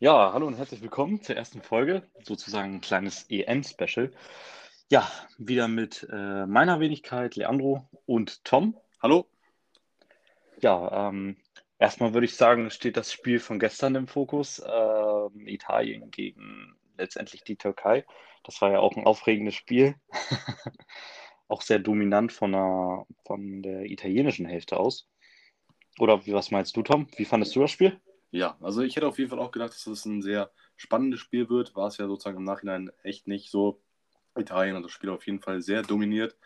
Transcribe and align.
Ja, 0.00 0.32
hallo 0.32 0.46
und 0.46 0.56
herzlich 0.56 0.80
willkommen 0.80 1.22
zur 1.22 1.34
ersten 1.34 1.60
Folge, 1.60 2.04
sozusagen 2.22 2.74
ein 2.74 2.80
kleines 2.80 3.26
EM-Special. 3.30 4.12
Ja, 4.90 5.10
wieder 5.38 5.66
mit 5.66 6.06
äh, 6.08 6.46
meiner 6.46 6.78
Wenigkeit, 6.78 7.34
Leandro 7.34 7.84
und 8.06 8.44
Tom. 8.44 8.76
Hallo. 9.02 9.26
Ja, 10.60 11.08
ähm, 11.08 11.36
erstmal 11.80 12.14
würde 12.14 12.26
ich 12.26 12.36
sagen, 12.36 12.70
steht 12.70 12.96
das 12.96 13.12
Spiel 13.12 13.40
von 13.40 13.58
gestern 13.58 13.96
im 13.96 14.06
Fokus. 14.06 14.62
ähm, 14.64 15.48
Italien 15.48 16.12
gegen 16.12 16.76
letztendlich 16.96 17.42
die 17.42 17.56
Türkei. 17.56 18.04
Das 18.44 18.62
war 18.62 18.70
ja 18.70 18.78
auch 18.78 18.96
ein 18.96 19.04
aufregendes 19.04 19.56
Spiel. 19.56 19.96
Auch 21.48 21.62
sehr 21.62 21.78
dominant 21.80 22.30
von 22.30 22.52
der, 22.52 23.06
von 23.26 23.62
der 23.62 23.86
italienischen 23.86 24.46
Hälfte 24.46 24.78
aus. 24.78 25.08
Oder 25.98 26.24
wie, 26.26 26.34
was 26.34 26.50
meinst 26.52 26.76
du, 26.76 26.82
Tom? 26.82 27.08
Wie 27.16 27.24
fandest 27.24 27.56
du 27.56 27.60
das 27.62 27.70
Spiel? 27.70 27.98
Ja, 28.30 28.58
also 28.60 28.82
ich 28.82 28.96
hätte 28.96 29.06
auf 29.08 29.18
jeden 29.18 29.30
Fall 29.30 29.38
auch 29.38 29.52
gedacht, 29.52 29.70
dass 29.70 29.86
es 29.86 30.04
ein 30.04 30.20
sehr 30.20 30.50
spannendes 30.76 31.20
Spiel 31.20 31.48
wird. 31.48 31.74
War 31.74 31.88
es 31.88 31.96
ja 31.96 32.06
sozusagen 32.06 32.38
im 32.38 32.44
Nachhinein 32.44 32.90
echt 33.02 33.26
nicht 33.26 33.50
so. 33.50 33.80
Italien 34.36 34.76
hat 34.76 34.84
das 34.84 34.92
Spiel 34.92 35.10
auf 35.10 35.26
jeden 35.26 35.40
Fall 35.40 35.62
sehr 35.62 35.82
dominiert. 35.82 36.36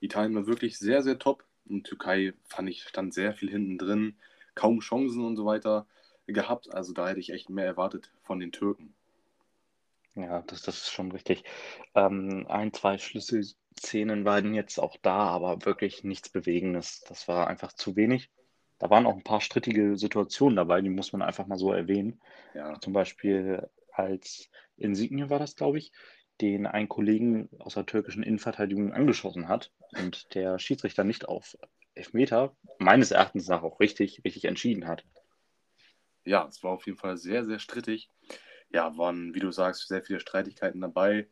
Italien 0.00 0.34
war 0.34 0.46
wirklich 0.46 0.78
sehr, 0.78 1.02
sehr 1.02 1.18
top. 1.18 1.44
Und 1.68 1.84
Türkei 1.84 2.34
fand 2.44 2.68
ich, 2.68 2.84
stand 2.84 3.12
sehr 3.12 3.34
viel 3.34 3.50
hinten 3.50 3.78
drin. 3.78 4.16
Kaum 4.54 4.80
Chancen 4.80 5.24
und 5.24 5.36
so 5.36 5.44
weiter 5.44 5.86
gehabt. 6.26 6.72
Also 6.72 6.92
da 6.92 7.08
hätte 7.08 7.20
ich 7.20 7.30
echt 7.30 7.50
mehr 7.50 7.66
erwartet 7.66 8.12
von 8.22 8.38
den 8.38 8.52
Türken. 8.52 8.94
Ja, 10.14 10.42
das, 10.42 10.62
das 10.62 10.76
ist 10.76 10.90
schon 10.90 11.10
richtig. 11.10 11.44
Ähm, 11.94 12.46
ein, 12.48 12.72
zwei 12.72 12.98
Schlüsselszenen 12.98 14.24
waren 14.24 14.54
jetzt 14.54 14.78
auch 14.78 14.96
da, 15.00 15.28
aber 15.28 15.64
wirklich 15.64 16.04
nichts 16.04 16.28
Bewegendes. 16.28 17.00
Das 17.08 17.28
war 17.28 17.46
einfach 17.46 17.72
zu 17.72 17.96
wenig. 17.96 18.30
Da 18.82 18.90
waren 18.90 19.06
auch 19.06 19.16
ein 19.16 19.24
paar 19.24 19.40
strittige 19.40 19.96
Situationen 19.96 20.56
dabei, 20.56 20.82
die 20.82 20.90
muss 20.90 21.12
man 21.14 21.22
einfach 21.22 21.46
mal 21.46 21.56
so 21.58 21.72
erwähnen. 21.72 22.20
Ja, 22.54 22.82
Zum 22.82 22.92
Beispiel 22.92 23.70
als 23.92 24.50
Insigne 24.76 25.30
war 25.30 25.38
das, 25.38 25.56
glaube 25.56 25.78
ich, 25.78 25.92
den 26.42 26.66
ein 26.66 26.88
Kollegen 26.88 27.48
aus 27.60 27.74
der 27.74 27.86
türkischen 27.86 28.22
Innenverteidigung 28.24 28.92
angeschossen 28.92 29.48
hat 29.48 29.72
und 29.98 30.34
der 30.34 30.58
Schiedsrichter 30.58 31.04
nicht 31.04 31.28
auf 31.28 31.56
Elfmeter, 31.94 32.56
meines 32.78 33.10
Erachtens 33.12 33.48
nach 33.48 33.62
auch 33.62 33.80
richtig, 33.80 34.22
richtig 34.24 34.46
entschieden 34.46 34.88
hat. 34.88 35.06
ja, 36.24 36.46
es 36.46 36.62
war 36.62 36.72
auf 36.72 36.86
jeden 36.86 36.98
Fall 36.98 37.16
sehr, 37.16 37.44
sehr 37.44 37.58
strittig. 37.58 38.08
Ja, 38.70 38.96
waren, 38.96 39.34
wie 39.34 39.40
du 39.40 39.50
sagst, 39.50 39.88
sehr 39.88 40.02
viele 40.02 40.20
Streitigkeiten 40.20 40.80
dabei. 40.80 41.28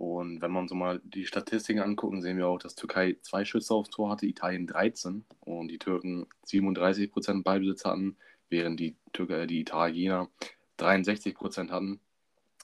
Und 0.00 0.40
wenn 0.40 0.56
uns 0.56 0.70
so 0.70 0.74
mal 0.74 0.98
die 1.04 1.26
Statistiken 1.26 1.80
angucken, 1.80 2.22
sehen 2.22 2.38
wir 2.38 2.48
auch, 2.48 2.58
dass 2.58 2.74
Türkei 2.74 3.18
zwei 3.20 3.44
Schüsse 3.44 3.74
aufs 3.74 3.90
Tor 3.90 4.08
hatte, 4.08 4.24
Italien 4.24 4.66
13 4.66 5.26
und 5.40 5.68
die 5.68 5.78
Türken 5.78 6.26
37% 6.46 7.42
Ballbesitz 7.42 7.84
hatten, 7.84 8.16
während 8.48 8.80
die, 8.80 8.96
Türke, 9.12 9.42
äh, 9.42 9.46
die 9.46 9.60
Italiener 9.60 10.30
63% 10.78 11.68
hatten. 11.70 12.00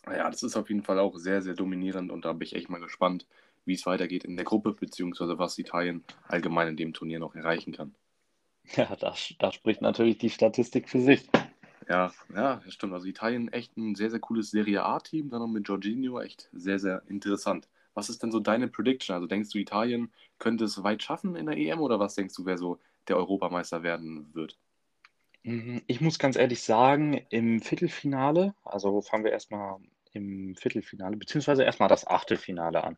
Ja, 0.06 0.30
das 0.30 0.44
ist 0.44 0.56
auf 0.56 0.70
jeden 0.70 0.82
Fall 0.82 0.98
auch 0.98 1.18
sehr, 1.18 1.42
sehr 1.42 1.52
dominierend 1.52 2.10
und 2.10 2.24
da 2.24 2.32
bin 2.32 2.46
ich 2.46 2.56
echt 2.56 2.70
mal 2.70 2.80
gespannt, 2.80 3.26
wie 3.66 3.74
es 3.74 3.84
weitergeht 3.84 4.24
in 4.24 4.36
der 4.36 4.46
Gruppe, 4.46 4.72
beziehungsweise 4.72 5.38
was 5.38 5.58
Italien 5.58 6.04
allgemein 6.28 6.68
in 6.68 6.76
dem 6.78 6.94
Turnier 6.94 7.18
noch 7.18 7.34
erreichen 7.34 7.74
kann. 7.74 7.94
Ja, 8.76 8.96
da, 8.96 9.14
da 9.38 9.52
spricht 9.52 9.82
natürlich 9.82 10.16
die 10.16 10.30
Statistik 10.30 10.88
für 10.88 11.00
sich. 11.00 11.28
Ja, 11.88 12.12
ja, 12.34 12.62
stimmt. 12.68 12.92
Also 12.94 13.06
Italien 13.06 13.48
echt 13.48 13.76
ein 13.76 13.94
sehr, 13.94 14.10
sehr 14.10 14.20
cooles 14.20 14.50
Serie 14.50 14.84
A-Team, 14.84 15.30
dann 15.30 15.40
noch 15.40 15.46
mit 15.48 15.68
Jorginho 15.68 16.20
echt 16.20 16.48
sehr, 16.52 16.78
sehr 16.78 17.02
interessant. 17.08 17.68
Was 17.94 18.08
ist 18.10 18.22
denn 18.22 18.32
so 18.32 18.40
deine 18.40 18.68
Prediction? 18.68 19.14
Also 19.14 19.26
denkst 19.26 19.50
du, 19.50 19.58
Italien 19.58 20.12
könnte 20.38 20.64
es 20.64 20.82
weit 20.82 21.02
schaffen 21.02 21.36
in 21.36 21.46
der 21.46 21.56
EM 21.56 21.80
oder 21.80 21.98
was 22.00 22.14
denkst 22.14 22.34
du, 22.34 22.44
wer 22.46 22.58
so 22.58 22.78
der 23.08 23.16
Europameister 23.16 23.82
werden 23.82 24.32
wird? 24.34 24.58
Mhm, 25.44 25.82
Ich 25.86 26.00
muss 26.00 26.18
ganz 26.18 26.36
ehrlich 26.36 26.62
sagen, 26.62 27.14
im 27.30 27.60
Viertelfinale, 27.60 28.54
also 28.64 29.00
fangen 29.02 29.24
wir 29.24 29.32
erstmal 29.32 29.78
im 30.12 30.54
Viertelfinale, 30.56 31.16
beziehungsweise 31.16 31.62
erstmal 31.64 31.88
das 31.88 32.06
Achtelfinale 32.06 32.82
an. 32.84 32.96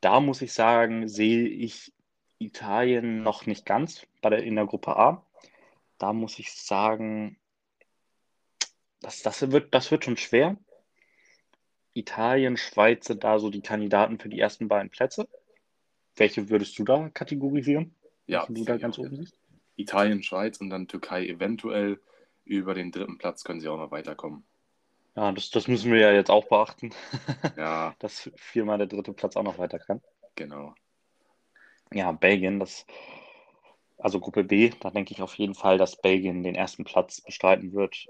Da 0.00 0.20
muss 0.20 0.42
ich 0.42 0.52
sagen, 0.54 1.08
sehe 1.08 1.48
ich 1.48 1.92
Italien 2.38 3.22
noch 3.22 3.46
nicht 3.46 3.66
ganz 3.66 4.06
bei 4.22 4.30
der, 4.30 4.44
in 4.44 4.56
der 4.56 4.66
Gruppe 4.66 4.96
A. 4.96 5.26
Da 5.98 6.12
muss 6.14 6.38
ich 6.38 6.52
sagen, 6.54 7.38
das, 9.02 9.22
das 9.22 9.50
wird, 9.50 9.74
das 9.74 9.90
wird 9.90 10.04
schon 10.04 10.16
schwer. 10.16 10.56
Italien, 11.94 12.56
Schweiz 12.56 13.06
sind 13.06 13.22
da 13.22 13.38
so 13.38 13.50
die 13.50 13.60
Kandidaten 13.60 14.18
für 14.18 14.28
die 14.28 14.40
ersten 14.40 14.68
beiden 14.68 14.90
Plätze. 14.90 15.28
Welche 16.16 16.48
würdest 16.48 16.78
du 16.78 16.84
da 16.84 17.10
kategorisieren? 17.10 17.94
Ja, 18.26 18.46
du 18.48 18.64
da 18.64 18.76
ganz 18.76 18.98
oben 18.98 19.16
siehst? 19.16 19.38
Italien, 19.76 20.22
Schweiz 20.22 20.60
und 20.60 20.70
dann 20.70 20.88
Türkei 20.88 21.26
eventuell 21.26 22.00
über 22.44 22.74
den 22.74 22.92
dritten 22.92 23.18
Platz 23.18 23.44
können 23.44 23.60
sie 23.60 23.68
auch 23.68 23.76
noch 23.76 23.90
weiterkommen. 23.90 24.44
Ja, 25.16 25.32
das, 25.32 25.50
das 25.50 25.68
müssen 25.68 25.92
wir 25.92 26.00
ja 26.00 26.12
jetzt 26.12 26.30
auch 26.30 26.48
beachten, 26.48 26.90
Ja, 27.56 27.94
dass 27.98 28.30
viermal 28.36 28.78
der 28.78 28.86
dritte 28.86 29.12
Platz 29.12 29.36
auch 29.36 29.42
noch 29.42 29.58
weiter 29.58 29.78
kann. 29.78 30.00
genau. 30.34 30.74
Ja, 31.92 32.10
Belgien, 32.12 32.58
das, 32.58 32.86
also 33.98 34.18
Gruppe 34.18 34.44
B, 34.44 34.70
da 34.80 34.90
denke 34.90 35.12
ich 35.12 35.20
auf 35.20 35.34
jeden 35.34 35.54
Fall, 35.54 35.76
dass 35.76 36.00
Belgien 36.00 36.42
den 36.42 36.54
ersten 36.54 36.84
Platz 36.84 37.20
bestreiten 37.20 37.74
wird. 37.74 38.06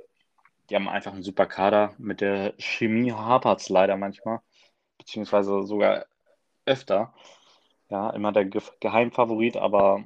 Die 0.72 0.76
haben 0.76 0.88
einfach 0.88 1.12
einen 1.12 1.22
super 1.22 1.44
Kader. 1.44 1.92
Mit 1.98 2.22
der 2.22 2.54
Chemie 2.56 3.12
hapert 3.12 3.60
es 3.60 3.68
leider 3.68 3.98
manchmal, 3.98 4.40
beziehungsweise 4.96 5.64
sogar 5.64 6.06
öfter. 6.64 7.12
Ja, 7.90 8.08
immer 8.08 8.32
der 8.32 8.46
Ge 8.46 8.62
Geheimfavorit, 8.80 9.58
aber 9.58 10.02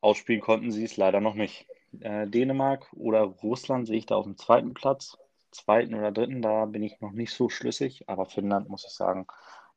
ausspielen 0.00 0.40
konnten 0.40 0.72
sie 0.72 0.82
es 0.82 0.96
leider 0.96 1.20
noch 1.20 1.34
nicht. 1.34 1.68
Äh, 2.00 2.26
Dänemark 2.26 2.92
oder 2.92 3.20
Russland 3.20 3.86
sehe 3.86 3.98
ich 3.98 4.06
da 4.06 4.16
auf 4.16 4.24
dem 4.24 4.36
zweiten 4.36 4.74
Platz. 4.74 5.16
Zweiten 5.52 5.94
oder 5.94 6.10
dritten, 6.10 6.42
da 6.42 6.64
bin 6.64 6.82
ich 6.82 7.00
noch 7.00 7.12
nicht 7.12 7.32
so 7.32 7.48
schlüssig, 7.48 8.08
aber 8.08 8.26
Finnland, 8.26 8.68
muss 8.68 8.84
ich 8.84 8.92
sagen, 8.92 9.28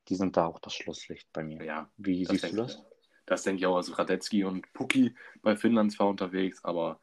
die 0.10 0.16
sind 0.16 0.36
da 0.36 0.48
auch 0.48 0.58
das 0.58 0.74
Schlusslicht 0.74 1.32
bei 1.32 1.44
mir. 1.44 1.64
Ja, 1.64 1.90
Wie 1.98 2.26
siehst 2.26 2.44
du 2.44 2.48
ich 2.48 2.56
das? 2.56 2.84
Das 3.28 3.44
denke 3.44 3.60
ich 3.60 3.68
auch. 3.68 3.76
Also 3.76 3.94
Radetzky 3.94 4.46
und 4.46 4.74
Puki 4.74 5.14
bei 5.44 5.56
Finnland 5.56 5.92
zwar 5.92 6.08
unterwegs, 6.08 6.66
aber 6.66 7.00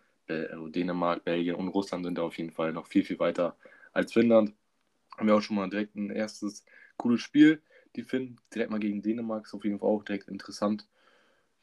Dänemark, 0.70 1.24
Belgien 1.24 1.56
und 1.56 1.68
Russland 1.68 2.04
sind 2.04 2.18
da 2.18 2.22
auf 2.22 2.38
jeden 2.38 2.52
Fall 2.52 2.72
noch 2.72 2.86
viel, 2.86 3.04
viel 3.04 3.18
weiter 3.18 3.56
als 3.92 4.12
Finnland. 4.12 4.54
Haben 5.16 5.26
wir 5.26 5.36
auch 5.36 5.42
schon 5.42 5.56
mal 5.56 5.68
direkt 5.68 5.96
ein 5.96 6.10
erstes 6.10 6.64
cooles 6.96 7.20
Spiel. 7.20 7.62
Die 7.96 8.02
Finnen 8.02 8.40
direkt 8.54 8.70
mal 8.70 8.80
gegen 8.80 9.02
Dänemark 9.02 9.46
ist 9.46 9.54
auf 9.54 9.64
jeden 9.64 9.78
Fall 9.78 9.88
auch 9.88 10.04
direkt 10.04 10.28
interessant. 10.28 10.86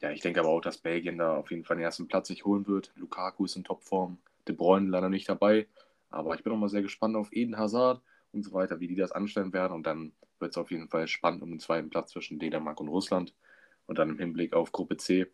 Ja, 0.02 0.12
ich 0.12 0.22
denke 0.22 0.42
aber 0.42 0.50
auch, 0.50 0.62
dass 0.62 0.78
Belgien 0.78 1.18
da 1.18 1.38
auf 1.38 1.50
jeden 1.50 1.64
Fall 1.64 1.78
den 1.78 1.84
ersten 1.84 2.08
Platz 2.08 2.28
sich 2.28 2.46
holen 2.46 2.68
wird. 2.68 2.92
Lukaku 2.96 3.46
ist 3.46 3.56
in 3.56 3.64
Topform, 3.64 4.20
De 4.48 4.56
Bruyne 4.56 4.90
leider 4.90 5.10
nicht 5.10 5.28
dabei. 5.28 5.68
Aber 6.10 6.36
ich 6.36 6.44
bin 6.44 6.54
auch 6.54 6.58
mal 6.58 6.70
sehr 6.70 6.84
gespannt 6.84 7.16
auf 7.16 7.34
Eden 7.34 7.58
Hazard 7.58 8.02
und 8.32 8.44
so 8.44 8.54
weiter, 8.54 8.80
wie 8.80 8.88
die 8.88 8.96
das 8.96 9.12
anstellen 9.12 9.54
werden. 9.54 9.74
Und 9.74 9.88
dann 9.88 10.14
wird 10.40 10.52
es 10.52 10.58
auf 10.58 10.70
jeden 10.70 10.88
Fall 10.88 11.08
spannend 11.08 11.42
um 11.42 11.50
den 11.50 11.60
zweiten 11.60 11.90
Platz 11.90 12.12
zwischen 12.12 12.38
Dänemark 12.38 12.80
und 12.80 12.90
Russland. 12.90 13.34
Und 13.88 13.98
dann 13.98 14.10
im 14.10 14.20
Hinblick 14.20 14.54
auf 14.54 14.72
Gruppe 14.72 14.98
C 14.98 15.28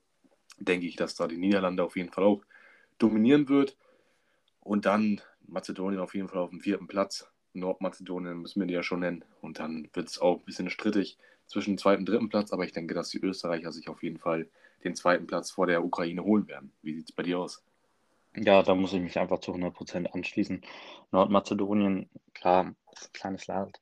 denke 0.60 0.88
ich, 0.88 0.96
dass 0.96 1.16
da 1.16 1.28
die 1.28 1.38
Niederlande 1.38 1.84
auf 1.84 1.98
jeden 1.98 2.12
Fall 2.12 2.24
auch 2.24 2.42
dominieren 2.98 3.50
wird. 3.50 3.78
Und 4.62 4.86
dann 4.86 5.22
Mazedonien 5.46 6.00
auf 6.00 6.16
jeden 6.16 6.28
Fall 6.28 6.40
auf 6.40 6.50
dem 6.50 6.62
vierten 6.62 6.88
Platz. 6.88 7.30
Nordmazedonien 7.54 8.38
müssen 8.38 8.59
wir 8.59 8.68
die 8.68 8.74
ja 8.74 8.84
schon 8.84 9.02
nennen. 9.02 9.26
Und 9.42 9.59
dann 9.59 9.90
wird 9.94 10.08
es 10.08 10.20
auch 10.20 10.40
ein 10.40 10.46
bisschen 10.46 10.70
strittig 10.70 11.18
zwischen 11.46 11.78
zweiten 11.78 12.02
und 12.02 12.09
dritten 12.09 12.30
Platz. 12.30 12.52
Aber 12.52 12.66
ich 12.66 12.72
denke, 12.72 12.94
dass 12.94 13.09
die 13.09 13.20
Österreicher 13.20 13.72
sich 13.72 13.90
auf 13.90 14.03
jeden 14.03 14.20
Fall 14.20 14.50
den 14.84 14.96
zweiten 14.96 15.28
Platz 15.28 15.52
vor 15.52 15.68
der 15.68 15.84
Ukraine 15.84 16.24
holen 16.24 16.48
werden. 16.48 16.72
Wie 16.82 16.96
sieht 16.96 17.09
es 17.09 17.16
bei 17.16 17.24
dir 17.24 17.40
aus? 17.40 17.64
Ja, 18.36 18.64
da 18.64 18.74
muss 18.74 18.94
ich 18.94 19.02
mich 19.02 19.20
einfach 19.20 19.40
zu 19.40 19.53
100% 19.53 20.08
anschließen. 20.08 20.62
Nordmazedonien, 21.12 22.09
klar, 22.34 22.74
ist 22.92 23.09
ein 23.09 23.14
kleines 23.14 23.48
Land. 23.48 23.80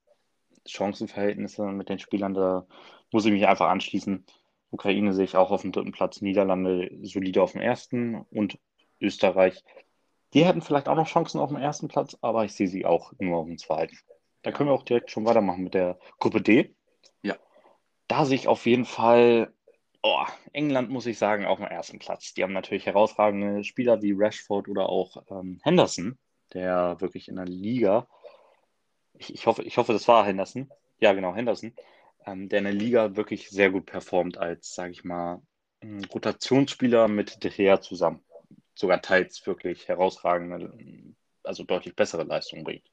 Chancenverhältnisse 0.68 1.64
mit 1.68 1.90
den 1.90 2.00
Spielern, 2.00 2.34
da 2.34 2.68
muss 3.12 3.26
ich 3.26 3.32
mich 3.32 3.48
einfach 3.48 3.70
anschließen. 3.70 4.26
Ukraine 4.70 5.14
sehe 5.14 5.26
ich 5.26 5.36
auch 5.36 5.52
auf 5.52 5.62
dem 5.62 5.72
dritten 5.72 5.92
Platz, 5.92 6.22
Niederlande 6.22 6.92
solide 7.02 7.42
auf 7.42 7.54
dem 7.54 7.62
ersten 7.62 8.16
und 8.32 8.58
Österreich. 9.02 9.64
Die 10.34 10.46
hätten 10.46 10.62
vielleicht 10.62 10.88
auch 10.88 10.96
noch 10.96 11.08
Chancen 11.08 11.40
auf 11.40 11.50
dem 11.50 11.58
ersten 11.58 11.88
Platz, 11.88 12.18
aber 12.22 12.46
ich 12.46 12.54
sehe 12.54 12.68
sie 12.68 12.86
auch 12.86 13.14
nur 13.20 13.40
auf 13.40 13.48
dem 13.48 13.58
zweiten. 13.58 13.98
Da 14.44 14.52
können 14.52 14.70
wir 14.70 14.74
auch 14.74 14.84
direkt 14.84 15.12
schon 15.12 15.26
weitermachen 15.26 15.64
mit 15.64 15.74
der 15.74 16.00
Gruppe 16.20 16.42
D. 16.42 16.74
Ja. 17.22 17.36
Da 18.08 18.26
sehe 18.26 18.36
ich 18.36 18.48
auf 18.48 18.66
jeden 18.66 18.86
Fall, 18.86 19.54
oh, 20.02 20.24
England 20.54 20.90
muss 20.90 21.06
ich 21.06 21.18
sagen, 21.18 21.46
auf 21.46 21.60
dem 21.60 21.68
ersten 21.68 22.00
Platz. 22.00 22.34
Die 22.34 22.44
haben 22.44 22.54
natürlich 22.54 22.86
herausragende 22.86 23.64
Spieler 23.64 24.02
wie 24.02 24.14
Rashford 24.16 24.70
oder 24.70 24.88
auch 24.88 25.24
ähm, 25.30 25.60
Henderson, 25.64 26.18
der 26.54 27.00
wirklich 27.02 27.28
in 27.28 27.36
der 27.36 27.46
Liga, 27.46 28.08
ich, 29.22 29.34
ich 29.34 29.46
hoffe, 29.46 29.64
ich 29.64 29.78
hoffe, 29.78 29.94
das 29.94 30.08
war 30.08 30.26
Henderson. 30.26 30.70
Ja, 31.00 31.14
genau, 31.14 31.36
Henderson, 31.36 31.74
ähm, 32.26 32.50
der 32.50 32.60
in 32.60 32.66
der 32.66 32.74
Liga 32.74 33.16
wirklich 33.16 33.50
sehr 33.50 33.70
gut 33.70 33.86
performt 33.86 34.38
als, 34.38 34.74
sage 34.74 34.92
ich 34.92 35.04
mal, 35.04 35.42
Rotationsspieler 36.14 37.08
mit 37.08 37.44
De 37.44 37.52
Gea 37.52 37.82
zusammen. 37.82 38.24
Sogar 38.82 39.00
teils 39.00 39.46
wirklich 39.46 39.88
herausragende, 39.88 40.74
also 41.44 41.64
deutlich 41.64 41.96
bessere 41.96 42.24
Leistungen 42.24 42.64
bringt 42.64 42.92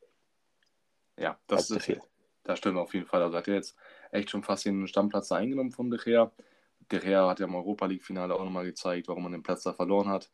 Ja, 1.19 1.39
das, 1.47 1.71
ist, 1.71 1.87
Gea. 1.87 1.97
das 2.45 2.59
stimmt 2.59 2.77
auf 2.77 2.93
jeden 2.93 3.07
Fall. 3.07 3.23
Also 3.23 3.39
hat 3.39 3.49
er 3.49 3.55
jetzt 3.55 3.75
echt 4.11 4.29
schon 4.29 4.43
fast 4.43 4.67
den 4.67 4.87
Stammplatz 4.87 5.29
da 5.29 5.37
eingenommen 5.37 5.73
von 5.73 5.91
De 5.91 5.99
Gea. 5.99 6.31
De 6.93 7.01
Gea 7.01 7.27
hat 7.31 7.41
ja 7.41 7.47
im 7.47 7.55
Europa 7.55 7.87
League-Finale 7.87 8.35
auch 8.35 8.45
nochmal 8.45 8.67
gezeigt, 8.67 9.09
warum 9.09 9.23
man 9.23 9.33
den 9.33 9.43
Platz 9.43 9.63
da 9.63 9.73
verloren 9.73 10.09
hat. 10.09 10.31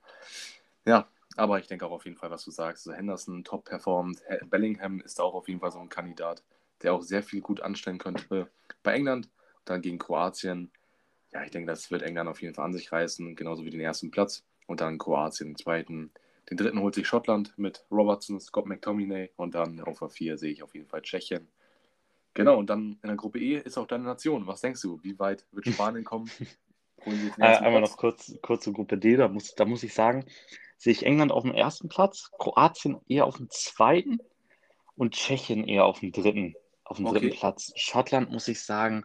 Ja, 0.86 1.08
Aber 1.36 1.60
ich 1.60 1.68
denke 1.68 1.86
auch 1.86 1.92
auf 1.92 2.04
jeden 2.04 2.16
Fall, 2.16 2.32
was 2.32 2.44
du 2.44 2.50
sagst. 2.50 2.88
Also 2.88 2.96
Henderson 2.96 3.44
top 3.44 3.64
performt. 3.64 4.22
Bellingham 4.50 5.00
ist 5.02 5.20
auch 5.20 5.34
auf 5.34 5.46
jeden 5.46 5.60
Fall 5.60 5.70
so 5.70 5.78
ein 5.78 5.88
Kandidat, 5.88 6.42
der 6.82 6.94
auch 6.94 7.02
sehr 7.02 7.22
viel 7.22 7.42
gut 7.42 7.60
anstellen 7.60 7.98
könnte 7.98 8.50
bei 8.82 8.94
England. 8.94 9.30
Dann 9.64 9.82
gegen 9.82 9.98
Kroatien. 9.98 10.72
Ja, 11.32 11.44
ich 11.44 11.52
denke, 11.52 11.70
das 11.70 11.92
wird 11.92 12.02
England 12.02 12.28
auf 12.28 12.42
jeden 12.42 12.54
Fall 12.54 12.64
an 12.64 12.72
sich 12.72 12.90
reißen, 12.90 13.36
genauso 13.36 13.64
wie 13.64 13.70
den 13.70 13.80
ersten 13.80 14.10
Platz. 14.10 14.44
Und 14.66 14.80
dann 14.80 14.98
Kroatien 14.98 15.50
den 15.50 15.56
zweiten. 15.56 16.10
Den 16.50 16.56
dritten 16.56 16.80
holt 16.80 16.94
sich 16.94 17.06
Schottland 17.06 17.56
mit 17.56 17.84
Robertson, 17.90 18.40
Scott 18.40 18.66
McTominay. 18.66 19.30
Und 19.36 19.54
dann 19.54 19.80
auf 19.80 19.98
der 19.98 20.08
4 20.08 20.38
sehe 20.38 20.52
ich 20.52 20.62
auf 20.62 20.74
jeden 20.74 20.86
Fall 20.86 21.02
Tschechien. 21.02 21.48
Genau, 22.34 22.58
und 22.58 22.68
dann 22.68 22.98
in 23.02 23.08
der 23.08 23.16
Gruppe 23.16 23.38
E 23.38 23.58
ist 23.58 23.78
auch 23.78 23.86
deine 23.86 24.04
Nation. 24.04 24.46
Was 24.46 24.60
denkst 24.60 24.82
du? 24.82 24.98
Wie 25.02 25.18
weit 25.18 25.46
wird 25.52 25.68
Spanien 25.68 26.04
kommen? 26.04 26.28
äh, 27.06 27.42
einmal 27.42 27.80
noch 27.80 27.96
kurz, 27.96 28.34
kurz 28.42 28.64
zur 28.64 28.72
Gruppe 28.72 28.98
D. 28.98 29.16
Da 29.16 29.28
muss, 29.28 29.54
da 29.54 29.64
muss 29.64 29.84
ich 29.84 29.94
sagen, 29.94 30.24
sehe 30.76 30.92
ich 30.92 31.06
England 31.06 31.30
auf 31.30 31.44
dem 31.44 31.54
ersten 31.54 31.88
Platz, 31.88 32.30
Kroatien 32.38 33.00
eher 33.08 33.26
auf 33.26 33.36
dem 33.36 33.48
zweiten 33.50 34.18
und 34.96 35.14
Tschechien 35.14 35.66
eher 35.66 35.84
auf 35.84 36.00
dem 36.00 36.10
dritten, 36.10 36.54
auf 36.84 36.96
dem 36.96 37.06
dritten 37.06 37.30
Platz. 37.30 37.72
Schottland 37.76 38.30
muss 38.30 38.48
ich 38.48 38.62
sagen, 38.62 39.04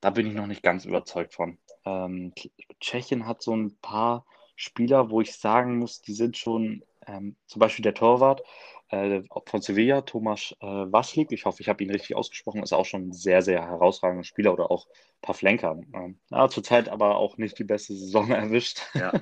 da 0.00 0.10
bin 0.10 0.26
ich 0.26 0.34
noch 0.34 0.46
nicht 0.46 0.62
ganz 0.62 0.86
überzeugt 0.86 1.34
von. 1.34 1.58
Ähm, 1.84 2.32
Tschechien 2.80 3.26
hat 3.26 3.42
so 3.42 3.54
ein 3.54 3.76
paar 3.76 4.24
Spieler, 4.60 5.08
wo 5.08 5.22
ich 5.22 5.32
sagen 5.32 5.78
muss, 5.78 6.02
die 6.02 6.12
sind 6.12 6.36
schon, 6.36 6.84
ähm, 7.06 7.34
zum 7.46 7.60
Beispiel 7.60 7.82
der 7.82 7.94
Torwart 7.94 8.42
äh, 8.90 9.22
von 9.46 9.62
Sevilla, 9.62 10.02
Thomas 10.02 10.54
äh, 10.60 10.66
Waslik, 10.66 11.32
ich 11.32 11.46
hoffe, 11.46 11.62
ich 11.62 11.68
habe 11.70 11.82
ihn 11.82 11.90
richtig 11.90 12.14
ausgesprochen, 12.14 12.62
ist 12.62 12.74
auch 12.74 12.84
schon 12.84 13.08
ein 13.08 13.12
sehr, 13.14 13.40
sehr 13.40 13.62
herausragender 13.62 14.22
Spieler 14.22 14.52
oder 14.52 14.70
auch 14.70 14.86
Pavlenka. 15.22 15.80
Ähm, 15.94 16.20
ja, 16.28 16.46
zurzeit 16.50 16.90
aber 16.90 17.16
auch 17.16 17.38
nicht 17.38 17.58
die 17.58 17.64
beste 17.64 17.94
Saison 17.94 18.30
erwischt. 18.30 18.82
Ja. 18.92 19.12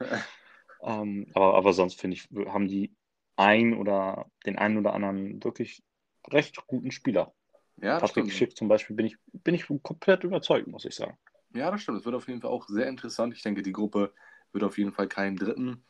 ähm, 0.82 1.26
aber, 1.34 1.56
aber 1.56 1.74
sonst 1.74 2.00
finde 2.00 2.16
ich, 2.16 2.30
haben 2.50 2.66
die 2.66 2.96
ein 3.36 3.76
oder 3.76 4.30
den 4.46 4.56
einen 4.56 4.78
oder 4.78 4.94
anderen 4.94 5.44
wirklich 5.44 5.82
recht 6.28 6.56
guten 6.66 6.90
Spieler. 6.90 7.34
Ja, 7.82 7.98
Patrick 7.98 8.32
Schick 8.32 8.56
zum 8.56 8.68
Beispiel 8.68 8.96
bin 8.96 9.04
ich, 9.04 9.16
bin 9.26 9.54
ich 9.54 9.66
komplett 9.82 10.24
überzeugt, 10.24 10.68
muss 10.68 10.86
ich 10.86 10.94
sagen. 10.94 11.18
Ja, 11.52 11.70
das 11.70 11.82
stimmt. 11.82 11.98
Es 11.98 12.04
wird 12.06 12.14
auf 12.14 12.28
jeden 12.28 12.40
Fall 12.40 12.50
auch 12.50 12.66
sehr 12.66 12.86
interessant. 12.86 13.34
Ich 13.34 13.42
denke, 13.42 13.62
die 13.62 13.72
Gruppe 13.72 14.14
wird 14.52 14.64
auf 14.64 14.78
jeden 14.78 14.92
Fall 14.92 15.08
keinen 15.08 15.36
dritten 15.36 15.82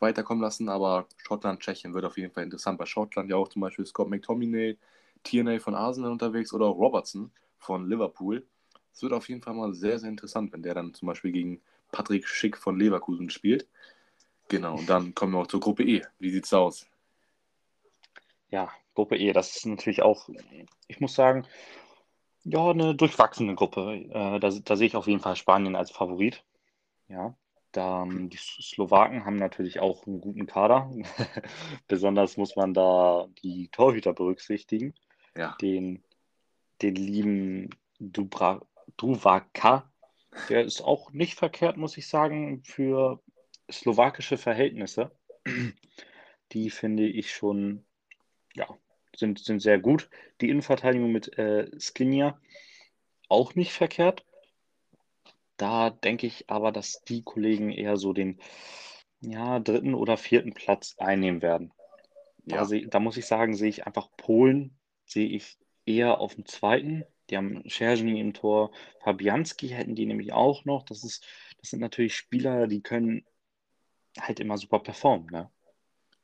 weiterkommen 0.00 0.42
lassen, 0.42 0.68
aber 0.68 1.06
Schottland, 1.16 1.60
Tschechien 1.60 1.94
wird 1.94 2.04
auf 2.04 2.16
jeden 2.16 2.32
Fall 2.32 2.44
interessant. 2.44 2.78
Bei 2.78 2.86
Schottland 2.86 3.30
ja 3.30 3.36
auch 3.36 3.48
zum 3.48 3.62
Beispiel 3.62 3.86
Scott 3.86 4.08
McTominay, 4.08 4.78
Tierney 5.24 5.58
von 5.58 5.74
Arsenal 5.74 6.12
unterwegs 6.12 6.52
oder 6.52 6.66
auch 6.66 6.78
Robertson 6.78 7.30
von 7.58 7.88
Liverpool. 7.88 8.46
Es 8.92 9.02
wird 9.02 9.12
auf 9.12 9.28
jeden 9.28 9.42
Fall 9.42 9.54
mal 9.54 9.74
sehr, 9.74 9.98
sehr 9.98 10.08
interessant, 10.08 10.52
wenn 10.52 10.62
der 10.62 10.74
dann 10.74 10.94
zum 10.94 11.06
Beispiel 11.06 11.32
gegen 11.32 11.60
Patrick 11.92 12.26
Schick 12.28 12.56
von 12.56 12.78
Leverkusen 12.78 13.30
spielt. 13.30 13.68
Genau, 14.48 14.76
und 14.76 14.88
dann 14.88 15.14
kommen 15.14 15.34
wir 15.34 15.40
auch 15.40 15.46
zur 15.46 15.60
Gruppe 15.60 15.84
E. 15.84 16.02
Wie 16.18 16.30
sieht's 16.30 16.52
aus? 16.54 16.86
Ja, 18.50 18.70
Gruppe 18.94 19.16
E, 19.16 19.32
das 19.32 19.56
ist 19.56 19.66
natürlich 19.66 20.02
auch, 20.02 20.28
ich 20.86 21.00
muss 21.00 21.14
sagen, 21.14 21.46
ja, 22.44 22.70
eine 22.70 22.94
durchwachsene 22.94 23.54
Gruppe. 23.54 24.06
Äh, 24.10 24.40
da, 24.40 24.50
da 24.50 24.76
sehe 24.76 24.86
ich 24.86 24.96
auf 24.96 25.06
jeden 25.06 25.20
Fall 25.20 25.36
Spanien 25.36 25.76
als 25.76 25.90
Favorit. 25.90 26.44
Ja, 27.08 27.34
da, 27.72 28.06
die 28.08 28.36
Slowaken 28.36 29.24
haben 29.24 29.36
natürlich 29.36 29.80
auch 29.80 30.06
einen 30.06 30.20
guten 30.20 30.46
Kader. 30.46 30.90
Besonders 31.88 32.36
muss 32.36 32.56
man 32.56 32.72
da 32.74 33.28
die 33.42 33.68
Torhüter 33.68 34.14
berücksichtigen. 34.14 34.94
Ja. 35.36 35.56
Den, 35.60 36.02
den 36.80 36.94
lieben 36.94 37.70
Dubra, 37.98 38.62
Duvaka, 38.96 39.90
der 40.48 40.64
ist 40.64 40.80
auch 40.80 41.12
nicht 41.12 41.34
verkehrt, 41.34 41.76
muss 41.76 41.96
ich 41.96 42.08
sagen, 42.08 42.62
für 42.64 43.20
slowakische 43.70 44.38
Verhältnisse. 44.38 45.10
Die 46.52 46.70
finde 46.70 47.06
ich 47.06 47.32
schon, 47.32 47.84
ja, 48.54 48.66
sind, 49.14 49.38
sind 49.40 49.60
sehr 49.60 49.78
gut. 49.78 50.08
Die 50.40 50.48
Innenverteidigung 50.48 51.12
mit 51.12 51.36
äh, 51.38 51.70
Skinja 51.78 52.40
auch 53.28 53.54
nicht 53.54 53.72
verkehrt. 53.72 54.24
Da 55.58 55.90
denke 55.90 56.26
ich 56.26 56.48
aber, 56.48 56.72
dass 56.72 57.02
die 57.04 57.22
Kollegen 57.22 57.70
eher 57.70 57.96
so 57.96 58.12
den 58.12 58.40
ja, 59.20 59.58
dritten 59.58 59.94
oder 59.94 60.16
vierten 60.16 60.54
Platz 60.54 60.94
einnehmen 60.98 61.42
werden. 61.42 61.72
Ja. 62.46 62.64
Da, 62.64 62.78
da 62.86 63.00
muss 63.00 63.16
ich 63.16 63.26
sagen, 63.26 63.54
sehe 63.54 63.68
ich 63.68 63.86
einfach 63.86 64.08
Polen, 64.16 64.78
sehe 65.04 65.28
ich 65.28 65.58
eher 65.84 66.20
auf 66.20 66.36
dem 66.36 66.46
zweiten. 66.46 67.04
Die 67.28 67.36
haben 67.36 67.68
Scherzny 67.68 68.20
im 68.20 68.32
Tor, 68.32 68.70
Fabianski 69.00 69.68
hätten 69.68 69.94
die 69.94 70.06
nämlich 70.06 70.32
auch 70.32 70.64
noch. 70.64 70.84
Das, 70.84 71.04
ist, 71.04 71.26
das 71.60 71.70
sind 71.70 71.80
natürlich 71.80 72.16
Spieler, 72.16 72.68
die 72.68 72.80
können 72.80 73.26
halt 74.18 74.40
immer 74.40 74.56
super 74.56 74.78
performen. 74.78 75.26
Ne? 75.30 75.50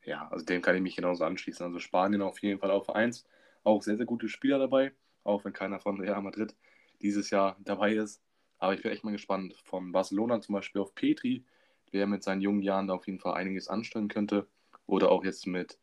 Ja, 0.05 0.29
also 0.29 0.45
dem 0.45 0.63
kann 0.63 0.77
ich 0.77 0.83
mich 0.83 0.97
genauso 0.97 1.25
anschließen. 1.25 1.67
Also 1.67 1.79
Spanien 1.81 2.23
auf 2.23 2.41
jeden 2.41 2.61
Fall 2.61 2.71
auf 2.71 2.89
1. 2.95 3.27
Auch 3.65 3.83
sehr, 3.83 3.97
sehr 3.97 4.07
gute 4.07 4.29
Spieler 4.29 4.59
dabei, 4.59 4.93
auch 5.25 5.45
wenn 5.45 5.53
keiner 5.53 5.81
von 5.81 6.01
Real 6.01 6.23
Madrid 6.23 6.55
dieses 7.03 7.31
Jahr 7.31 7.57
dabei 7.61 7.95
ist. 7.95 8.23
Aber 8.65 8.73
ich 8.73 8.81
bin 8.81 8.93
echt 8.93 9.05
mal 9.05 9.11
gespannt. 9.11 9.55
Von 9.65 9.93
Barcelona 9.93 10.41
zum 10.41 10.55
Beispiel 10.55 10.81
auf 10.81 10.95
Petri, 10.95 11.45
der 11.93 12.07
mit 12.07 12.23
seinen 12.23 12.41
jungen 12.41 12.63
Jahren 12.63 12.87
da 12.87 12.95
auf 12.95 13.07
jeden 13.07 13.19
Fall 13.19 13.35
einiges 13.35 13.69
anstellen 13.69 14.09
könnte. 14.09 14.47
Oder 14.87 15.11
auch 15.11 15.23
jetzt 15.23 15.47
mit 15.47 15.79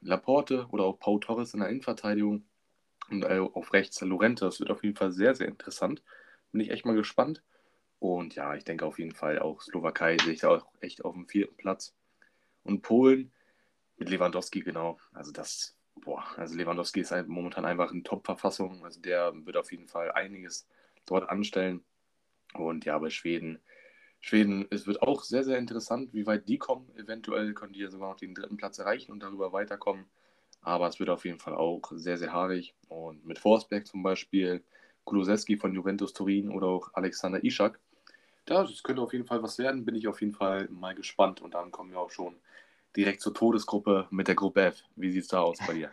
Laporte 0.00 0.68
oder 0.70 0.84
auch 0.84 1.00
Pau 1.00 1.18
Torres 1.18 1.54
in 1.54 1.60
der 1.60 1.70
Innenverteidigung. 1.70 2.44
Und 3.10 3.24
äh, 3.24 3.40
auf 3.40 3.72
rechts 3.72 4.00
Lorente. 4.00 4.44
Das 4.44 4.60
wird 4.60 4.70
auf 4.70 4.84
jeden 4.84 4.94
Fall 4.94 5.10
sehr, 5.10 5.34
sehr 5.34 5.48
interessant. 5.48 6.04
Bin 6.52 6.60
ich 6.60 6.70
echt 6.70 6.86
mal 6.86 6.94
gespannt. 6.94 7.42
Und 7.98 8.36
ja, 8.36 8.54
ich 8.54 8.62
denke 8.62 8.86
auf 8.86 9.00
jeden 9.00 9.12
Fall 9.12 9.40
auch 9.40 9.60
Slowakei 9.60 10.16
sehe 10.18 10.34
ich 10.34 10.40
da 10.40 10.50
auch 10.50 10.66
echt 10.80 11.04
auf 11.04 11.14
dem 11.14 11.26
vierten 11.26 11.56
Platz. 11.56 11.96
Und 12.62 12.82
Polen 12.82 13.32
mit 13.96 14.08
Lewandowski, 14.08 14.60
genau. 14.60 14.98
Also 15.14 15.32
das, 15.32 15.76
boah, 15.96 16.24
also 16.36 16.54
Lewandowski 16.56 17.00
ist 17.00 17.12
momentan 17.26 17.64
einfach 17.64 17.90
in 17.90 18.04
Top-Verfassung. 18.04 18.84
Also 18.84 19.00
der 19.00 19.32
wird 19.44 19.56
auf 19.56 19.72
jeden 19.72 19.88
Fall 19.88 20.12
einiges 20.12 20.68
dort 21.06 21.28
anstellen. 21.28 21.84
Und 22.54 22.84
ja, 22.84 22.98
bei 22.98 23.10
Schweden, 23.10 23.60
Schweden, 24.20 24.66
es 24.70 24.86
wird 24.86 25.02
auch 25.02 25.22
sehr, 25.22 25.44
sehr 25.44 25.58
interessant, 25.58 26.14
wie 26.14 26.26
weit 26.26 26.48
die 26.48 26.58
kommen. 26.58 26.90
Eventuell 26.96 27.52
können 27.52 27.72
die 27.74 27.80
ja 27.80 27.90
sogar 27.90 28.10
noch 28.10 28.16
den 28.16 28.34
dritten 28.34 28.56
Platz 28.56 28.78
erreichen 28.78 29.12
und 29.12 29.22
darüber 29.22 29.52
weiterkommen. 29.52 30.06
Aber 30.62 30.88
es 30.88 30.98
wird 30.98 31.10
auf 31.10 31.24
jeden 31.24 31.38
Fall 31.38 31.54
auch 31.54 31.82
sehr, 31.92 32.16
sehr 32.16 32.32
haarig. 32.32 32.74
Und 32.88 33.26
mit 33.26 33.38
Forsberg 33.38 33.86
zum 33.86 34.02
Beispiel, 34.02 34.64
Kulusewski 35.04 35.56
von 35.56 35.74
Juventus 35.74 36.14
Turin 36.14 36.50
oder 36.50 36.68
auch 36.68 36.90
Alexander 36.94 37.44
Ishak. 37.44 37.78
Das 38.46 38.82
könnte 38.82 39.02
auf 39.02 39.12
jeden 39.12 39.26
Fall 39.26 39.42
was 39.42 39.58
werden, 39.58 39.84
bin 39.84 39.94
ich 39.94 40.08
auf 40.08 40.20
jeden 40.20 40.32
Fall 40.32 40.68
mal 40.70 40.94
gespannt. 40.94 41.40
Und 41.40 41.54
dann 41.54 41.70
kommen 41.70 41.90
wir 41.90 42.00
auch 42.00 42.10
schon 42.10 42.36
direkt 42.96 43.20
zur 43.20 43.34
Todesgruppe 43.34 44.06
mit 44.10 44.28
der 44.28 44.34
Gruppe 44.34 44.62
F. 44.62 44.82
Wie 44.96 45.10
sieht 45.10 45.22
es 45.22 45.28
da 45.28 45.40
aus 45.40 45.58
bei 45.66 45.74
dir? 45.74 45.90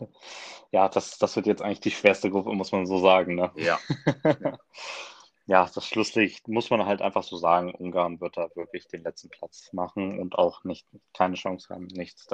ja, 0.70 0.88
das, 0.88 1.18
das 1.18 1.36
wird 1.36 1.46
jetzt 1.46 1.62
eigentlich 1.62 1.80
die 1.80 1.90
schwerste 1.90 2.30
Gruppe, 2.30 2.52
muss 2.52 2.72
man 2.72 2.86
so 2.86 2.98
sagen. 2.98 3.34
Ne? 3.34 3.50
Ja. 3.56 3.78
ja, 4.24 4.58
das 5.46 5.86
Schlusslicht 5.86 6.48
muss 6.48 6.70
man 6.70 6.86
halt 6.86 7.00
einfach 7.00 7.22
so 7.22 7.36
sagen. 7.36 7.72
Ungarn 7.72 8.20
wird 8.20 8.36
da 8.36 8.48
wirklich 8.56 8.88
den 8.88 9.04
letzten 9.04 9.28
Platz 9.28 9.72
machen 9.72 10.18
und 10.18 10.36
auch 10.36 10.64
nicht 10.64 10.86
keine 11.14 11.36
Chance 11.36 11.72
haben, 11.72 11.86
nichts. 11.86 12.26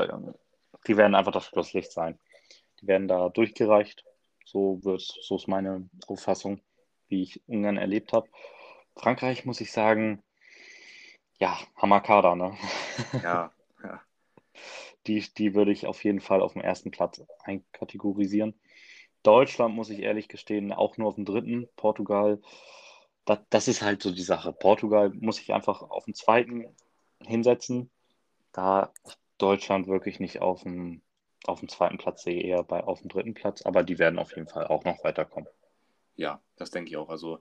Die 0.86 0.96
werden 0.96 1.14
einfach 1.14 1.32
das 1.32 1.46
Schlusslicht 1.46 1.92
sein. 1.92 2.18
Die 2.80 2.86
werden 2.86 3.08
da 3.08 3.28
durchgereicht. 3.28 4.04
So 4.46 4.82
wird, 4.82 5.02
so 5.02 5.36
ist 5.36 5.46
meine 5.46 5.88
Auffassung, 6.06 6.62
wie 7.08 7.22
ich 7.22 7.42
Ungarn 7.46 7.76
erlebt 7.76 8.12
habe. 8.14 8.28
Frankreich 8.96 9.44
muss 9.44 9.60
ich 9.60 9.72
sagen, 9.72 10.22
ja, 11.38 11.58
Hammerkader, 11.76 12.34
ne? 12.34 12.56
Ja, 13.22 13.52
ja. 13.82 14.00
Die, 15.08 15.20
die 15.36 15.54
würde 15.54 15.72
ich 15.72 15.86
auf 15.86 16.04
jeden 16.04 16.20
Fall 16.20 16.40
auf 16.40 16.52
dem 16.52 16.62
ersten 16.62 16.92
Platz 16.92 17.20
einkategorisieren. 17.42 18.54
Deutschland 19.24 19.74
muss 19.74 19.90
ich 19.90 19.98
ehrlich 19.98 20.28
gestehen, 20.28 20.72
auch 20.72 20.96
nur 20.96 21.08
auf 21.08 21.16
dem 21.16 21.24
dritten. 21.24 21.68
Portugal, 21.74 22.40
das, 23.24 23.38
das 23.50 23.68
ist 23.68 23.82
halt 23.82 24.02
so 24.02 24.12
die 24.12 24.22
Sache. 24.22 24.52
Portugal 24.52 25.10
muss 25.10 25.40
ich 25.40 25.52
einfach 25.52 25.82
auf 25.82 26.04
dem 26.04 26.14
zweiten 26.14 26.66
hinsetzen. 27.20 27.90
Da 28.52 28.92
Deutschland 29.38 29.86
wirklich 29.86 30.20
nicht 30.20 30.40
auf 30.40 30.62
dem, 30.62 31.02
auf 31.44 31.60
dem 31.60 31.68
zweiten 31.68 31.98
Platz 31.98 32.22
sehe, 32.22 32.42
eher 32.42 32.62
bei, 32.62 32.82
auf 32.84 33.00
dem 33.00 33.08
dritten 33.08 33.34
Platz. 33.34 33.62
Aber 33.62 33.82
die 33.82 33.98
werden 33.98 34.18
auf 34.18 34.34
jeden 34.36 34.48
Fall 34.48 34.66
auch 34.66 34.84
noch 34.84 35.02
weiterkommen. 35.04 35.48
Ja, 36.14 36.40
das 36.56 36.70
denke 36.70 36.90
ich 36.90 36.96
auch. 36.96 37.08
Also, 37.08 37.40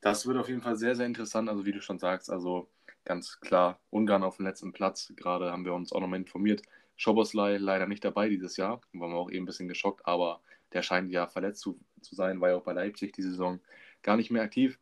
das 0.00 0.26
wird 0.26 0.38
auf 0.38 0.48
jeden 0.48 0.62
Fall 0.62 0.76
sehr, 0.76 0.96
sehr 0.96 1.06
interessant. 1.06 1.48
Also, 1.48 1.64
wie 1.64 1.72
du 1.72 1.80
schon 1.80 1.98
sagst, 1.98 2.30
also 2.30 2.68
ganz 3.04 3.40
klar 3.40 3.78
Ungarn 3.90 4.22
auf 4.22 4.36
dem 4.36 4.46
letzten 4.46 4.72
Platz. 4.72 5.12
Gerade 5.16 5.52
haben 5.52 5.64
wir 5.64 5.74
uns 5.74 5.92
auch 5.92 6.00
nochmal 6.00 6.20
informiert. 6.20 6.62
Schoboslai 6.96 7.58
leider 7.58 7.86
nicht 7.86 8.04
dabei 8.04 8.28
dieses 8.28 8.56
Jahr. 8.56 8.80
Waren 8.92 9.12
wir 9.12 9.18
auch 9.18 9.30
eben 9.30 9.44
ein 9.44 9.46
bisschen 9.46 9.68
geschockt, 9.68 10.06
aber 10.06 10.40
der 10.72 10.82
scheint 10.82 11.10
ja 11.12 11.26
verletzt 11.26 11.60
zu, 11.60 11.78
zu 12.00 12.14
sein, 12.14 12.40
war 12.40 12.50
ja 12.50 12.56
auch 12.56 12.64
bei 12.64 12.72
Leipzig 12.72 13.12
die 13.12 13.22
Saison 13.22 13.60
gar 14.02 14.16
nicht 14.16 14.30
mehr 14.30 14.42
aktiv. 14.42 14.78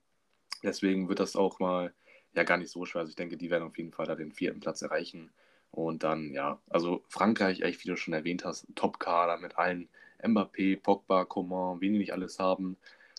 Deswegen 0.63 1.09
wird 1.09 1.21
das 1.21 1.37
auch 1.37 1.61
mal 1.61 1.93
ja 2.35 2.45
gar 2.45 2.57
nicht 2.59 2.71
so 2.71 2.85
schwer. 2.85 3.01
Also 3.01 3.11
ich 3.11 3.17
denke, 3.17 3.37
die 3.37 3.51
werden 3.51 3.65
auf 3.65 3.77
jeden 3.79 3.93
Fall 3.93 4.07
da 4.07 4.15
den 4.15 4.33
vierten 4.33 4.61
Platz 4.61 4.83
erreichen. 4.83 5.31
Und 5.71 6.03
dann, 6.03 6.33
ja, 6.33 6.61
also 6.69 7.03
Frankreich, 7.09 7.63
echt, 7.63 7.85
wie 7.85 7.89
du 7.89 7.97
schon 7.97 8.15
erwähnt 8.15 8.45
hast, 8.45 8.67
Top-Kader 8.75 9.39
mit 9.39 9.57
allen 9.59 9.89
Mbappé, 10.23 10.81
Pogba, 10.81 11.25
Coman, 11.25 11.81
wen 11.81 11.95
die 11.95 11.99
nicht 11.99 12.13
alles 12.13 12.39
haben. 12.39 12.77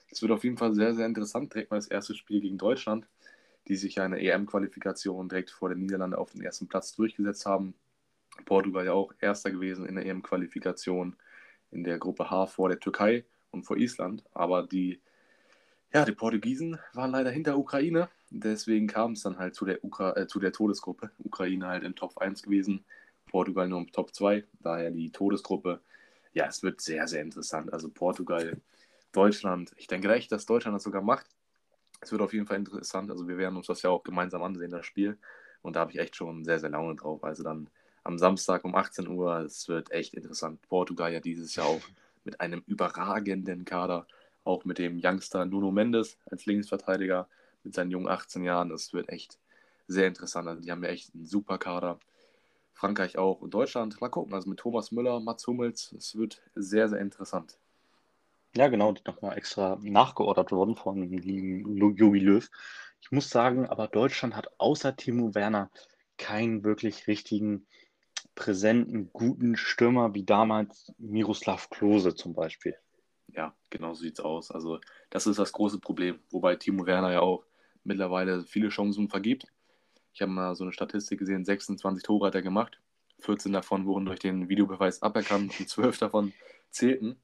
Es 0.10 0.22
wird 0.22 0.32
auf 0.32 0.44
jeden 0.44 0.58
Fall 0.58 0.74
sehr, 0.74 0.94
sehr 0.94 1.06
interessant. 1.08 1.54
Direkt 1.54 1.72
mal 1.72 1.78
das 1.78 1.88
erste 1.88 2.16
Spiel 2.16 2.42
gegen 2.42 2.58
Deutschland 2.58 3.08
die 3.68 3.76
sich 3.76 3.96
ja 3.96 4.06
in 4.06 4.12
der 4.12 4.22
EM-Qualifikation 4.22 5.30
direkt 5.30 5.52
vor 5.52 5.70
den 5.70 5.80
Niederlanden 5.80 6.16
auf 6.16 6.32
den 6.32 6.42
ersten 6.42 6.68
Platz 6.68 6.96
durchgesetzt 6.96 7.46
haben. 7.46 7.74
Portugal 8.46 8.86
ja 8.86 8.94
auch 8.94 9.14
erster 9.20 9.52
gewesen 9.52 9.86
in 9.86 9.96
der 9.96 10.06
EM-Qualifikation 10.06 11.16
in 11.72 11.84
der 11.84 11.98
Gruppe 11.98 12.30
H 12.30 12.48
vor 12.48 12.70
der 12.70 12.80
Türkei 12.80 13.26
und 13.52 13.64
vor 13.64 13.78
Island. 13.78 14.24
Aber 14.34 14.64
die, 14.64 15.02
ja, 15.94 16.06
die 16.06 16.12
Portugiesen 16.12 16.80
waren 16.94 17.12
leider 17.12 17.30
hinter 17.30 17.58
Ukraine. 17.58 18.10
Deswegen 18.30 18.88
kam 18.88 19.12
es 19.12 19.22
dann 19.22 19.38
halt 19.38 19.54
zu 19.54 19.66
der, 19.66 19.84
Ukra 19.84 20.16
äh, 20.16 20.28
zu 20.28 20.40
der 20.40 20.52
Todesgruppe. 20.52 21.12
Ukraine 21.20 21.68
halt 21.68 21.84
im 21.84 21.96
Top 21.96 22.18
1 22.18 22.42
gewesen, 22.42 22.84
Portugal 23.28 23.68
nur 23.68 23.80
im 23.80 23.92
Top 23.92 24.14
2. 24.14 24.44
Daher 24.60 24.90
die 24.90 25.12
Todesgruppe. 25.12 25.82
Ja, 26.34 26.48
es 26.48 26.64
wird 26.64 26.82
sehr, 26.82 27.08
sehr 27.08 27.22
interessant. 27.22 27.72
Also 27.72 27.90
Portugal, 27.90 28.60
Deutschland. 29.12 29.72
Ich 29.78 29.86
denke 29.86 30.12
echt, 30.12 30.32
dass 30.32 30.48
Deutschland 30.48 30.76
das 30.76 30.84
sogar 30.84 31.04
macht. 31.04 31.28
Es 32.02 32.12
wird 32.12 32.24
auf 32.24 32.34
jeden 32.34 32.48
Fall 32.48 32.58
interessant. 32.58 33.12
Also 33.12 33.28
wir 33.28 33.38
werden 33.38 33.56
uns 33.56 33.68
das 33.68 33.84
ja 33.84 33.92
auch 33.92 34.04
gemeinsam 34.04 34.42
ansehen, 34.42 34.72
das 34.72 34.86
Spiel. 34.86 35.20
Und 35.62 35.76
da 35.76 35.82
habe 35.82 35.92
ich 35.92 36.00
echt 36.00 36.16
schon 36.16 36.44
sehr, 36.44 36.60
sehr 36.60 36.72
Laune 36.72 36.96
drauf. 36.96 37.24
Also 37.24 37.44
dann 37.44 37.70
am 38.04 38.18
Samstag 38.18 38.66
um 38.66 38.76
18 38.76 39.08
Uhr. 39.08 39.42
Es 39.42 39.68
wird 39.68 39.92
echt 39.92 40.16
interessant. 40.16 40.60
Portugal 40.68 41.14
ja 41.14 41.20
dieses 41.20 41.56
Jahr 41.56 41.68
auch 41.68 41.82
mit 42.24 42.42
einem 42.42 42.64
überragenden 42.66 43.64
Kader. 43.64 44.08
Auch 44.44 44.66
mit 44.66 44.78
dem 44.78 45.00
Youngster 45.02 45.46
Nuno 45.46 45.72
Mendes 45.72 46.18
als 46.30 46.46
Linksverteidiger 46.46 47.28
mit 47.64 47.74
seinen 47.74 47.92
jungen 47.92 48.08
18 48.08 48.44
Jahren. 48.44 48.72
Es 48.72 48.94
wird 48.94 49.10
echt 49.10 49.40
sehr 49.88 50.08
interessant. 50.08 50.48
Also 50.48 50.62
die 50.62 50.72
haben 50.72 50.84
ja 50.84 50.90
echt 50.90 51.14
einen 51.14 51.26
super 51.26 51.58
Kader. 51.58 52.00
Frankreich 52.74 53.18
auch 53.18 53.42
und 53.42 53.54
Deutschland. 53.54 54.02
Mal 54.02 54.10
gucken. 54.10 54.34
Also 54.34 54.50
mit 54.50 54.60
Thomas 54.60 54.92
Müller, 54.92 55.20
Mats 55.20 55.48
Hummels. 55.48 55.94
Es 55.98 56.18
wird 56.18 56.42
sehr, 56.56 56.90
sehr 56.90 57.00
interessant. 57.00 57.58
Ja, 58.56 58.68
genau, 58.68 58.92
die 58.92 59.02
nochmal 59.06 59.38
extra 59.38 59.80
nachgeordert 59.82 60.52
worden 60.52 60.76
von 60.76 61.12
Jogi 61.12 62.20
Löw. 62.20 62.50
Ich 63.02 63.12
muss 63.12 63.30
sagen, 63.30 63.68
aber 63.68 63.88
Deutschland 63.88 64.36
hat 64.36 64.50
außer 64.60 64.96
Timo 64.96 65.34
Werner 65.34 65.72
keinen 66.18 66.64
wirklich 66.64 67.08
richtigen, 67.08 67.66
präsenten, 68.36 69.10
guten 69.12 69.56
Stürmer 69.56 70.14
wie 70.14 70.24
damals 70.24 70.92
Miroslav 70.98 71.70
Klose 71.70 72.16
zum 72.16 72.34
Beispiel. 72.34 72.76
Ja, 73.36 73.56
genau 73.70 73.94
so 73.94 74.02
sieht 74.04 74.20
es 74.20 74.25
aus. 74.25 74.52
Also, 74.52 74.80
das 75.10 75.28
ist 75.28 75.40
das 75.40 75.52
große 75.52 75.80
Problem, 75.80 76.20
wobei 76.30 76.56
Timo 76.56 76.86
Werner 76.86 77.12
ja 77.12 77.22
auch 77.22 77.46
mittlerweile 77.84 78.44
viele 78.44 78.70
Chancen 78.70 79.10
vergibt. 79.10 79.48
Ich 80.13 80.22
habe 80.22 80.32
mal 80.32 80.56
so 80.56 80.63
eine 80.63 80.74
Statistik 80.74 81.20
gesehen: 81.20 81.44
26 81.44 82.04
Tore 82.04 82.28
hat 82.28 82.36
er 82.36 82.42
gemacht. 82.42 82.80
14 83.20 83.54
davon 83.54 83.86
wurden 83.86 84.06
durch 84.06 84.20
den 84.20 84.50
Videobeweis 84.50 85.02
aberkannt 85.02 85.60
und 85.60 85.70
12 85.70 85.98
davon 85.98 86.34
zählten. 86.70 87.18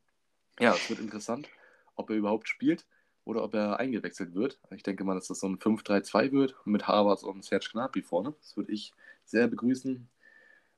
Ja, 0.60 0.74
es 0.74 0.89
wird 0.89 1.00
interessant, 1.00 1.48
ob 1.96 2.10
er 2.10 2.16
überhaupt 2.16 2.48
spielt 2.48 2.86
oder 3.25 3.44
ob 3.44 3.54
er 3.54 3.80
eingewechselt 3.80 4.34
wird. 4.34 4.60
Ich 4.72 4.84
denke 4.84 5.04
mal, 5.04 5.16
dass 5.16 5.28
das 5.28 5.39
so 5.39 5.48
ein 5.48 5.60
5-3-2 5.60 6.32
wird 6.32 6.56
mit 6.66 6.88
Harvards 6.88 7.24
und 7.24 7.44
Serge 7.44 7.70
Gnabry 7.72 8.01
vorne. 8.01 8.34
Das 8.39 8.58
würde 8.58 8.72
ich 8.72 8.94
sehr 9.25 9.48
begrüßen. 9.48 10.10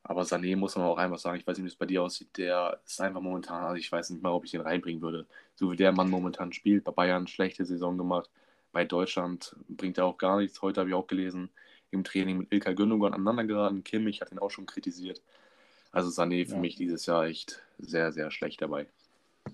Aber 0.04 0.24
Sané 0.24 0.56
muss 0.56 0.76
man 0.76 0.86
auch 0.86 0.98
einfach 0.98 1.20
sagen, 1.20 1.40
ich 1.40 1.46
weiß 1.46 1.58
nicht, 1.58 1.66
wie 1.66 1.70
es 1.70 1.76
bei 1.76 1.86
dir 1.86 2.04
aussieht, 2.04 2.38
der 2.38 2.80
ist 2.86 3.00
einfach 3.02 3.22
momentan, 3.22 3.64
also 3.64 3.76
ich 3.76 3.92
weiß 3.92 4.10
nicht 4.10 4.24
mal, 4.24 4.32
ob 4.32 4.46
ich 4.46 4.52
den 4.52 4.62
reinbringen 4.62 5.02
würde. 5.02 5.28
So 5.56 5.72
wie 5.72 5.76
der 5.76 5.92
Mann 5.92 6.10
momentan 6.10 6.54
spielt, 6.54 6.84
bei 6.84 6.92
Bayern 6.92 7.28
schlechte 7.28 7.66
Saison 7.66 7.98
gemacht, 7.98 8.30
bei 8.72 8.84
Deutschland 8.84 9.56
bringt 9.68 9.98
er 9.98 10.06
auch 10.06 10.18
gar 10.18 10.40
nichts. 10.40 10.62
Heute 10.62 10.82
habe 10.82 10.90
ich 10.90 10.96
auch 10.96 11.08
gelesen, 11.08 11.50
im 11.92 12.04
Training 12.04 12.38
mit 12.40 12.52
Ilkay 12.52 12.74
Gündogan 12.74 13.14
aneinander 13.14 13.44
geraten. 13.44 13.84
Kimmich 13.84 14.22
hat 14.22 14.32
ihn 14.32 14.40
auch 14.40 14.52
schon 14.52 14.66
kritisiert. 14.66 15.22
Also 15.92 16.10
Sané 16.10 16.46
für 16.46 16.56
ja. 16.56 16.60
mich 16.60 16.76
dieses 16.76 17.06
Jahr 17.06 17.26
echt 17.26 17.62
sehr, 17.78 18.12
sehr 18.12 18.32
schlecht 18.32 18.62
dabei 18.62 18.88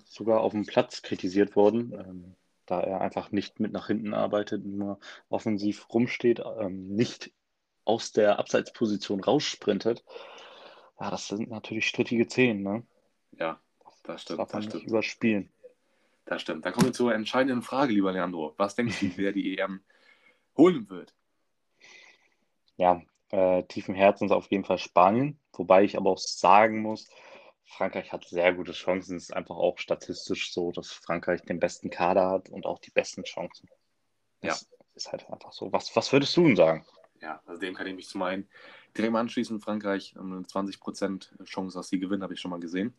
sogar 0.08 0.40
auf 0.40 0.52
dem 0.52 0.66
Platz 0.66 1.02
kritisiert 1.02 1.56
worden, 1.56 1.92
ähm, 1.92 2.34
da 2.66 2.80
er 2.80 3.00
einfach 3.00 3.32
nicht 3.32 3.60
mit 3.60 3.72
nach 3.72 3.86
hinten 3.86 4.14
arbeitet, 4.14 4.64
nur 4.64 4.98
offensiv 5.28 5.86
rumsteht, 5.92 6.42
ähm, 6.58 6.94
nicht 6.94 7.30
aus 7.84 8.12
der 8.12 8.38
Abseitsposition 8.38 9.20
raussprintet. 9.20 10.04
Ja, 11.00 11.10
das 11.10 11.28
sind 11.28 11.50
natürlich 11.50 11.86
strittige 11.86 12.26
Zehen, 12.26 12.62
ne? 12.62 12.84
Ja, 13.32 13.60
das 14.02 14.22
stimmt. 14.22 14.40
Das 14.40 14.48
darf 14.48 14.52
man 14.52 14.64
das 14.64 14.74
nicht 14.74 14.86
überspielen. 14.86 15.50
Das 16.24 16.42
stimmt. 16.42 16.64
Dann 16.64 16.72
kommen 16.72 16.86
wir 16.86 16.92
zur 16.92 17.14
entscheidenden 17.14 17.62
Frage, 17.62 17.92
lieber 17.92 18.12
Leandro. 18.12 18.54
Was 18.56 18.74
denkst 18.74 19.00
du, 19.00 19.16
wer 19.16 19.32
die 19.32 19.58
EM 19.58 19.82
holen 20.56 20.88
wird? 20.90 21.14
Ja, 22.76 23.02
äh, 23.30 23.62
tiefen 23.64 23.94
Herzens 23.94 24.32
auf 24.32 24.50
jeden 24.50 24.64
Fall 24.64 24.78
Spanien, 24.78 25.38
wobei 25.52 25.84
ich 25.84 25.96
aber 25.96 26.10
auch 26.10 26.18
sagen 26.18 26.80
muss, 26.80 27.08
Frankreich 27.64 28.12
hat 28.12 28.26
sehr 28.26 28.54
gute 28.54 28.72
Chancen. 28.72 29.16
Es 29.16 29.24
ist 29.24 29.36
einfach 29.36 29.56
auch 29.56 29.78
statistisch 29.78 30.52
so, 30.52 30.72
dass 30.72 30.90
Frankreich 30.90 31.42
den 31.42 31.60
besten 31.60 31.90
Kader 31.90 32.30
hat 32.30 32.48
und 32.48 32.66
auch 32.66 32.78
die 32.78 32.90
besten 32.90 33.24
Chancen. 33.24 33.68
Das 34.40 34.62
ja. 34.62 34.76
ist 34.94 35.12
halt 35.12 35.30
einfach 35.30 35.52
so. 35.52 35.70
Was, 35.72 35.94
was 35.94 36.12
würdest 36.12 36.36
du 36.36 36.44
denn 36.44 36.56
sagen? 36.56 36.86
Ja, 37.20 37.42
also 37.46 37.60
dem 37.60 37.74
kann 37.74 37.86
ich 37.86 37.94
mich 37.94 38.08
zum 38.08 38.22
einen 38.22 38.48
direkt 38.96 39.12
mal 39.12 39.20
anschließen. 39.20 39.60
Frankreich 39.60 40.14
eine 40.18 40.42
20% 40.44 41.34
Chance, 41.44 41.78
dass 41.78 41.88
sie 41.88 41.98
gewinnen, 41.98 42.22
habe 42.22 42.34
ich 42.34 42.40
schon 42.40 42.50
mal 42.50 42.60
gesehen. 42.60 42.94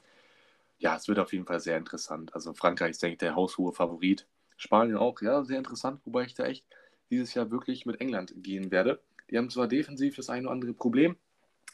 Ja, 0.78 0.96
es 0.96 1.08
wird 1.08 1.20
auf 1.20 1.34
jeden 1.34 1.46
Fall 1.46 1.60
sehr 1.60 1.78
interessant. 1.78 2.34
Also 2.34 2.54
Frankreich 2.54 2.92
ist, 2.92 3.04
denke 3.04 3.14
ich, 3.14 3.20
der 3.20 3.36
haushohe 3.36 3.74
Favorit. 3.74 4.28
Spanien 4.58 4.98
auch, 4.98 5.22
ja, 5.22 5.44
sehr 5.44 5.58
interessant, 5.58 6.02
wobei 6.06 6.24
ich 6.24 6.34
da 6.34 6.46
echt 6.46 6.66
dieses 7.10 7.34
Jahr 7.34 7.50
wirklich 7.50 7.86
mit 7.86 8.02
England 8.02 8.34
gehen 8.38 8.72
werde. 8.72 9.02
Die 9.30 9.38
haben 9.38 9.50
zwar 9.50 9.68
defensiv 9.68 10.16
das 10.16 10.30
eine 10.30 10.48
oder 10.48 10.52
andere 10.52 10.74
Problem 10.74 11.16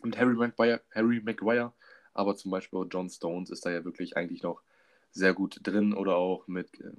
und 0.02 0.18
Harry 0.18 0.36
Maguire, 0.36 0.82
Harry 0.94 1.20
Maguire 1.22 1.74
aber 2.16 2.36
zum 2.38 2.50
Beispiel 2.50 2.80
auch 2.80 2.88
John 2.90 3.10
Stones 3.10 3.52
ist 3.52 3.66
da 3.66 3.72
ja 3.72 3.84
wirklich 3.84 4.18
eigentlich 4.18 4.42
noch 4.42 4.64
sehr 5.12 5.34
gut 5.34 5.60
drin 5.62 5.94
oder 5.94 6.16
auch 6.16 6.48
mit 6.48 6.80
äh, 6.80 6.92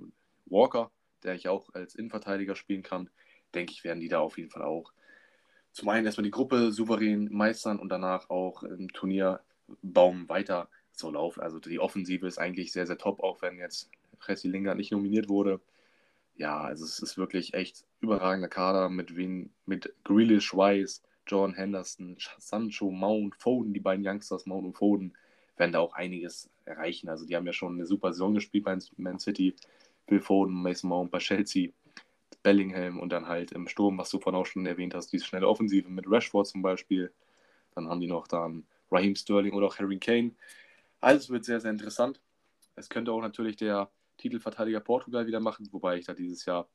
Walker, 0.45 0.93
der 1.25 1.35
ich 1.35 1.49
auch 1.49 1.73
als 1.75 1.95
Innenverteidiger 1.95 2.55
spielen 2.55 2.83
kann, 2.83 3.11
denke 3.55 3.73
ich, 3.73 3.83
werden 3.83 4.01
die 4.01 4.09
da 4.09 4.21
auf 4.21 4.39
jeden 4.39 4.51
Fall 4.51 4.63
auch 4.63 4.93
zum 5.77 5.91
einen 5.91 6.07
erstmal 6.07 6.25
die 6.25 6.31
Gruppe 6.31 6.73
souverän 6.73 7.29
meistern 7.31 7.79
und 7.79 7.91
danach 7.91 8.31
auch 8.31 8.63
im 8.63 8.89
Turnierbaum 8.95 10.27
weiter 10.27 10.71
so 10.91 11.11
laufen. 11.11 11.43
Also 11.43 11.59
die 11.59 11.79
Offensive 11.79 12.27
ist 12.27 12.39
eigentlich 12.39 12.73
sehr, 12.73 12.87
sehr 12.87 12.97
top, 12.97 13.21
auch 13.21 13.43
wenn 13.43 13.59
jetzt 13.59 13.91
Jesse 14.27 14.49
Lingard 14.49 14.79
nicht 14.79 14.91
nominiert 14.91 15.29
wurde. 15.29 15.61
Ja, 16.35 16.63
also 16.63 16.87
es 16.87 17.01
ist 17.01 17.19
wirklich 17.19 17.53
echt 17.53 17.85
überragender 18.01 18.49
Kader 18.49 18.89
mit, 18.89 19.17
wen, 19.17 19.51
mit 19.67 19.93
Grealish, 20.05 20.57
Weiss, 20.57 21.03
John 21.27 21.53
Henderson, 21.53 22.17
Sancho, 22.39 22.91
Mount, 22.91 23.37
Foden, 23.37 23.75
die 23.75 23.81
beiden 23.81 24.07
Youngsters, 24.07 24.47
Mount 24.47 24.65
und 24.65 24.79
Foden, 24.79 25.13
werden 25.59 25.73
da 25.73 25.81
auch 25.81 25.93
einiges 25.93 26.49
erreichen. 26.65 27.11
Also 27.11 27.27
die 27.27 27.37
haben 27.37 27.47
ja 27.47 27.53
schon 27.53 27.75
eine 27.75 27.85
super 27.85 28.15
Saison 28.15 28.33
gespielt 28.33 28.65
bei 28.65 28.79
Man 28.97 29.19
City. 29.19 29.55
Bill 30.07 30.21
Foden, 30.21 30.55
Mason 30.55 30.89
Mount 30.89 31.11
bei 31.11 31.19
Chelsea, 31.19 31.73
Bellingham 32.47 33.01
und 33.01 33.09
dann 33.09 33.27
halt 33.27 33.51
im 33.51 33.67
Sturm, 33.67 33.99
was 33.99 34.09
du 34.11 34.21
vorhin 34.21 34.41
auch 34.41 34.47
schon 34.47 34.67
erwähnt 34.67 34.95
hast, 34.95 35.13
diese 35.13 35.25
schnelle 35.25 35.49
Offensive 35.49 35.89
mit 35.91 36.09
Rashford 36.09 36.47
zum 36.47 36.63
Beispiel. 36.63 37.13
Dann 37.75 37.89
haben 37.89 38.01
die 38.01 38.07
noch 38.07 38.29
dann 38.29 38.65
Raheem 38.89 39.17
Sterling 39.17 39.53
oder 39.53 39.67
auch 39.67 39.79
Harry 39.81 39.99
Kane. 39.99 40.31
Alles 41.01 41.29
wird 41.29 41.45
sehr, 41.45 41.61
sehr 41.61 41.73
interessant. 41.73 42.21
Es 42.77 42.89
könnte 42.89 43.11
auch 43.11 43.21
natürlich 43.21 43.57
der 43.57 43.91
Titelverteidiger 44.19 44.79
Portugal 44.79 45.27
wieder 45.27 45.41
machen, 45.41 45.69
wobei 45.73 45.97
ich 45.97 46.05
da 46.05 46.15
dieses 46.15 46.45
Jahr 46.45 46.69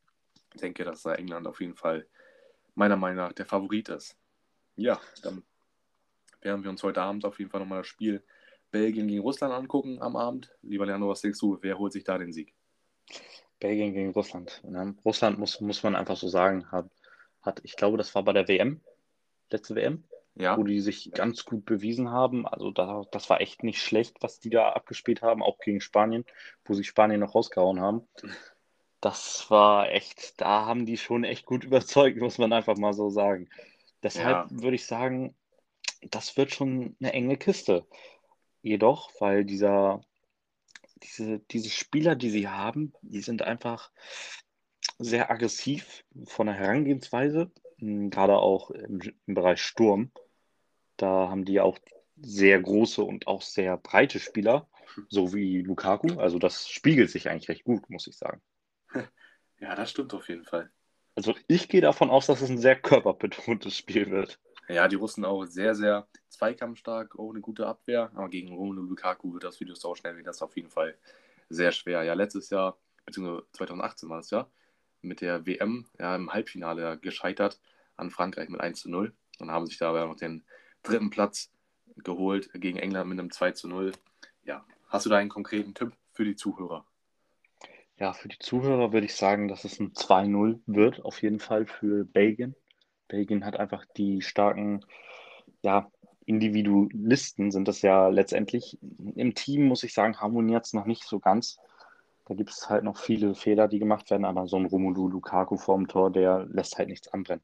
denke, 0.62 0.84
dass 0.84 1.04
da 1.04 1.16
England 1.16 1.48
auf 1.48 1.62
jeden 1.62 1.76
Fall 1.76 2.06
meiner 2.76 2.98
Meinung 2.98 3.20
nach 3.20 3.32
der 3.32 3.46
Favorit 3.46 3.88
ist. 3.88 4.18
Ja, 4.76 5.00
dann 5.24 5.42
werden 6.42 6.64
wir 6.64 6.70
uns 6.70 6.84
heute 6.84 7.02
Abend 7.02 7.24
auf 7.24 7.40
jeden 7.40 7.50
Fall 7.50 7.62
nochmal 7.62 7.80
das 7.80 7.88
Spiel 7.88 8.22
Belgien 8.72 9.08
gegen 9.08 9.22
Russland 9.22 9.54
angucken 9.54 10.02
am 10.02 10.18
Abend. 10.18 10.54
Lieber 10.64 10.86
Leandro, 10.86 11.08
was 11.08 11.22
denkst 11.22 11.40
du? 11.40 11.60
Wer 11.62 11.78
holt 11.78 11.94
sich 11.94 12.04
da 12.04 12.18
den 12.18 12.34
Sieg? 12.34 12.54
Belgien 13.62 13.94
gegen 13.94 14.12
Russland. 14.12 14.62
Ja, 14.70 14.94
Russland 15.06 15.40
muss, 15.40 15.62
muss 15.62 15.84
man 15.84 15.96
einfach 15.96 16.18
so 16.18 16.28
sagen, 16.28 16.70
hat, 16.72 16.90
hat, 17.42 17.62
ich 17.64 17.78
glaube, 17.78 17.98
das 17.98 18.14
war 18.14 18.24
bei 18.24 18.34
der 18.34 18.50
WM, 18.50 18.82
letzte 19.50 19.76
WM, 19.76 20.04
ja. 20.36 20.58
wo 20.58 20.64
die 20.64 20.82
sich 20.82 21.12
ganz 21.14 21.46
gut 21.46 21.64
bewiesen 21.64 22.10
haben. 22.10 22.46
Also 22.46 22.72
da, 22.72 23.04
das 23.12 23.30
war 23.30 23.40
echt 23.40 23.64
nicht 23.64 23.82
schlecht, 23.82 24.18
was 24.22 24.40
die 24.40 24.50
da 24.50 24.70
abgespielt 24.72 25.22
haben, 25.22 25.42
auch 25.44 25.60
gegen 25.60 25.80
Spanien, 25.80 26.26
wo 26.66 26.74
sich 26.74 26.88
Spanien 26.88 27.22
noch 27.22 27.36
rausgehauen 27.36 27.80
haben. 27.80 28.08
Das 29.00 29.50
war 29.50 29.90
echt, 29.92 30.42
da 30.42 30.66
haben 30.66 30.86
die 30.86 30.98
schon 30.98 31.24
echt 31.24 31.46
gut 31.46 31.64
überzeugt, 31.64 32.20
muss 32.20 32.40
man 32.40 32.52
einfach 32.52 32.78
mal 32.78 32.94
so 32.94 33.10
sagen. 33.10 33.48
Deshalb 34.04 34.50
ja. 34.52 34.62
würde 34.62 34.76
ich 34.76 34.88
sagen, 34.88 35.36
das 36.02 36.36
wird 36.36 36.52
schon 36.52 36.96
eine 37.00 37.14
enge 37.14 37.38
Kiste. 37.38 37.86
Jedoch, 38.64 39.12
weil 39.20 39.46
dieser, 39.46 40.02
diese, 41.04 41.40
diese 41.40 41.70
Spieler, 41.70 42.16
die 42.16 42.30
sie 42.30 42.48
haben, 42.48 42.94
die 43.02 43.22
sind 43.22 43.42
einfach 43.42 43.92
sehr 45.00 45.32
aggressiv 45.32 46.04
von 46.26 46.48
der 46.48 46.56
Herangehensweise, 46.56 47.52
hm, 47.80 48.10
gerade 48.10 48.38
auch 48.38 48.72
im, 48.72 49.00
im 49.26 49.34
Bereich 49.34 49.62
Sturm. 49.62 50.12
Da 50.98 51.30
haben 51.30 51.46
die 51.46 51.60
auch 51.60 51.78
sehr 52.18 52.62
große 52.62 53.04
und 53.04 53.28
auch 53.28 53.42
sehr 53.42 53.78
breite 53.78 54.20
Spieler, 54.20 54.68
so 55.10 55.34
wie 55.34 55.62
Lukaku. 55.62 56.20
Also 56.20 56.38
das 56.38 56.70
spiegelt 56.70 57.10
sich 57.10 57.30
eigentlich 57.30 57.50
recht 57.50 57.64
gut, 57.64 57.90
muss 57.90 58.08
ich 58.08 58.18
sagen. 58.18 58.42
Ja, 59.60 59.76
das 59.76 59.92
stimmt 59.92 60.12
auf 60.16 60.28
jeden 60.28 60.44
Fall. 60.44 60.72
Also 61.14 61.36
ich 61.48 61.70
gehe 61.70 61.82
davon 61.82 62.10
aus, 62.10 62.26
dass 62.26 62.42
es 62.42 62.50
ein 62.50 62.58
sehr 62.58 62.76
körperbetontes 62.76 63.78
Spiel 63.78 64.10
wird. 64.10 64.40
Ja, 64.68 64.88
die 64.88 64.96
Russen 64.96 65.26
auch 65.26 65.46
sehr, 65.46 65.76
sehr 65.76 66.08
zweikampfstark, 66.30 67.18
auch 67.18 67.32
eine 67.32 67.42
gute 67.42 67.68
Abwehr. 67.68 68.12
Aber 68.16 68.30
gegen 68.30 68.54
Romelu 68.56 68.84
Lukaku 68.84 69.34
wird 69.34 69.44
das, 69.44 69.60
es 69.60 69.86
auch 69.86 69.96
schnell 69.96 70.18
wie 70.18 70.24
das 70.24 70.42
auf 70.42 70.56
jeden 70.56 70.70
Fall 70.70 70.96
sehr 71.50 71.72
schwer. 71.72 72.04
Ja, 72.04 72.14
letztes 72.14 72.50
Jahr, 72.50 72.78
beziehungsweise 73.06 73.46
2018 73.54 74.10
war 74.10 74.20
es 74.20 74.30
ja, 74.30 74.48
mit 75.02 75.22
der 75.22 75.46
WM 75.46 75.86
ja, 76.00 76.16
im 76.16 76.32
Halbfinale 76.32 76.98
gescheitert 76.98 77.60
an 77.98 78.12
Frankreich 78.12 78.50
mit 78.50 78.62
1 78.62 78.82
zu 78.82 78.90
0 78.90 79.14
und 79.40 79.52
haben 79.52 79.68
sich 79.68 79.78
dabei 79.78 80.06
noch 80.06 80.16
den 80.16 80.44
dritten 80.84 81.10
Platz 81.10 81.52
geholt 81.98 82.50
gegen 82.54 82.78
England 82.78 83.10
mit 83.10 83.20
einem 83.20 83.32
2 83.32 83.52
zu 83.52 83.68
0. 83.68 83.92
Ja, 84.44 84.66
hast 84.88 85.06
du 85.06 85.10
da 85.10 85.18
einen 85.18 85.30
konkreten 85.30 85.74
Tipp 85.74 85.92
für 86.14 86.26
die 86.26 86.36
Zuhörer? 86.36 86.86
Ja, 87.98 88.14
für 88.14 88.30
die 88.30 88.40
Zuhörer 88.40 88.94
würde 88.94 89.06
ich 89.06 89.16
sagen, 89.16 89.48
dass 89.48 89.64
es 89.64 89.80
ein 89.80 89.94
2-0 89.94 90.60
wird, 90.66 91.06
auf 91.06 91.22
jeden 91.22 91.40
Fall 91.40 91.68
für 91.68 92.04
Belgien. 92.04 92.56
Belgien 93.12 93.46
hat 93.46 93.60
einfach 93.60 93.86
die 93.98 94.22
starken, 94.22 94.86
ja, 95.62 95.92
Individualisten 96.26 97.52
sind 97.52 97.68
das 97.68 97.82
ja 97.82 98.08
letztendlich. 98.08 98.78
Im 99.16 99.36
Team, 99.36 99.66
muss 99.66 99.84
ich 99.84 99.94
sagen, 99.94 100.22
harmoniert 100.22 100.66
es 100.66 100.74
noch 100.74 100.86
nicht 100.86 101.04
so 101.04 101.20
ganz. 101.20 101.58
Da 102.26 102.36
gibt 102.36 102.52
es 102.52 102.70
halt 102.70 102.86
noch 102.86 102.98
viele 102.98 103.36
Fehler, 103.36 103.68
die 103.68 103.80
gemacht 103.80 104.10
werden, 104.10 104.24
aber 104.24 104.48
so 104.48 104.56
ein 104.56 104.66
Romelu 104.66 105.10
Lukaku 105.10 105.58
vorm 105.58 105.88
Tor, 105.88 106.12
der 106.12 106.46
lässt 106.46 106.78
halt 106.78 106.88
nichts 106.88 107.10
anbrennen. 107.10 107.44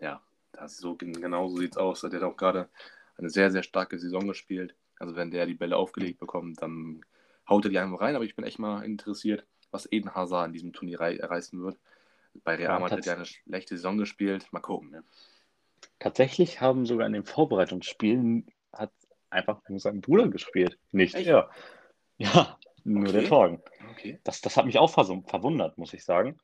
Ja, 0.00 0.20
das 0.52 0.76
so, 0.76 0.94
genau 0.96 1.48
so 1.48 1.56
sieht 1.56 1.72
es 1.72 1.78
aus. 1.78 2.02
Der 2.02 2.12
hat 2.12 2.22
auch 2.22 2.36
gerade 2.36 2.68
eine 3.16 3.30
sehr, 3.30 3.50
sehr 3.50 3.62
starke 3.62 3.98
Saison 3.98 4.26
gespielt. 4.26 4.74
Also 4.98 5.16
wenn 5.16 5.30
der 5.30 5.46
die 5.46 5.54
Bälle 5.54 5.76
aufgelegt 5.76 6.20
bekommt, 6.20 6.60
dann 6.60 7.00
haut 7.48 7.64
er 7.64 7.70
die 7.70 7.78
einfach 7.78 8.00
rein. 8.00 8.16
Aber 8.16 8.24
ich 8.24 8.36
bin 8.36 8.44
echt 8.44 8.58
mal 8.58 8.84
interessiert, 8.84 9.46
was 9.70 9.90
Eden 9.90 10.14
Hazard 10.14 10.48
in 10.48 10.52
diesem 10.52 10.72
Turnier 10.72 11.00
reißen 11.00 11.62
wird. 11.62 11.78
Bei 12.44 12.56
Real 12.56 12.80
Madrid 12.80 12.98
hat 12.98 13.06
er 13.06 13.16
eine 13.16 13.26
schlechte 13.26 13.76
Saison 13.76 13.98
gespielt. 13.98 14.46
Mal 14.52 14.60
gucken. 14.60 14.90
Ne? 14.90 15.04
Tatsächlich 15.98 16.60
haben 16.60 16.86
sogar 16.86 17.06
in 17.06 17.12
den 17.12 17.24
Vorbereitungsspielen 17.24 18.46
hat 18.72 18.92
einfach 19.30 19.60
nur 19.68 19.80
sein 19.80 20.00
Bruder 20.00 20.28
gespielt, 20.28 20.78
nicht 20.90 21.14
Echt? 21.14 21.26
er. 21.26 21.50
Ja, 22.18 22.58
nur 22.84 23.08
okay. 23.08 23.12
der 23.12 23.28
Torgen. 23.28 23.62
Okay. 23.92 24.20
Das, 24.24 24.40
das 24.40 24.56
hat 24.56 24.66
mich 24.66 24.78
auch 24.78 24.90
verwundert, 24.90 25.78
muss 25.78 25.94
ich 25.94 26.04
sagen. 26.04 26.38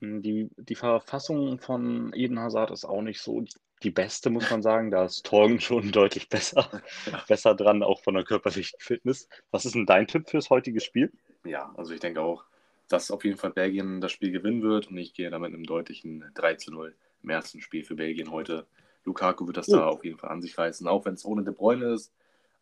Hm, 0.00 0.22
die, 0.22 0.50
die 0.56 0.74
Verfassung 0.74 1.58
von 1.58 2.12
Eden 2.14 2.38
Hazard 2.38 2.70
ist 2.70 2.84
auch 2.84 3.02
nicht 3.02 3.20
so 3.20 3.44
die 3.82 3.90
beste, 3.90 4.30
muss 4.30 4.50
man 4.50 4.62
sagen. 4.62 4.90
Da 4.90 5.04
ist 5.04 5.24
Torgen 5.24 5.60
schon 5.60 5.92
deutlich 5.92 6.28
besser, 6.28 6.68
besser 7.28 7.54
dran, 7.54 7.82
auch 7.82 8.02
von 8.02 8.14
der 8.14 8.24
körperlichen 8.24 8.78
Fitness. 8.80 9.28
Was 9.50 9.64
ist 9.64 9.74
denn 9.74 9.86
dein 9.86 10.06
Tipp 10.06 10.28
fürs 10.28 10.50
heutige 10.50 10.80
Spiel? 10.80 11.12
Ja, 11.44 11.72
also 11.76 11.92
ich 11.92 12.00
denke 12.00 12.20
auch, 12.20 12.44
dass 12.90 13.10
auf 13.10 13.24
jeden 13.24 13.38
Fall 13.38 13.52
Belgien 13.52 14.00
das 14.00 14.12
Spiel 14.12 14.32
gewinnen 14.32 14.62
wird 14.62 14.88
und 14.88 14.98
ich 14.98 15.14
gehe 15.14 15.30
damit 15.30 15.54
einem 15.54 15.64
deutlichen 15.64 16.24
3 16.34 16.54
zu 16.56 16.72
0 16.72 16.94
im 17.22 17.30
ersten 17.30 17.60
Spiel 17.60 17.84
für 17.84 17.94
Belgien 17.94 18.30
heute. 18.30 18.66
Lukaku 19.04 19.46
wird 19.46 19.56
das 19.56 19.68
oh. 19.68 19.76
da 19.76 19.86
auf 19.86 20.04
jeden 20.04 20.18
Fall 20.18 20.30
an 20.30 20.42
sich 20.42 20.58
reißen, 20.58 20.86
auch 20.88 21.04
wenn 21.04 21.14
es 21.14 21.24
ohne 21.24 21.44
De 21.44 21.54
Bruyne 21.54 21.94
ist. 21.94 22.12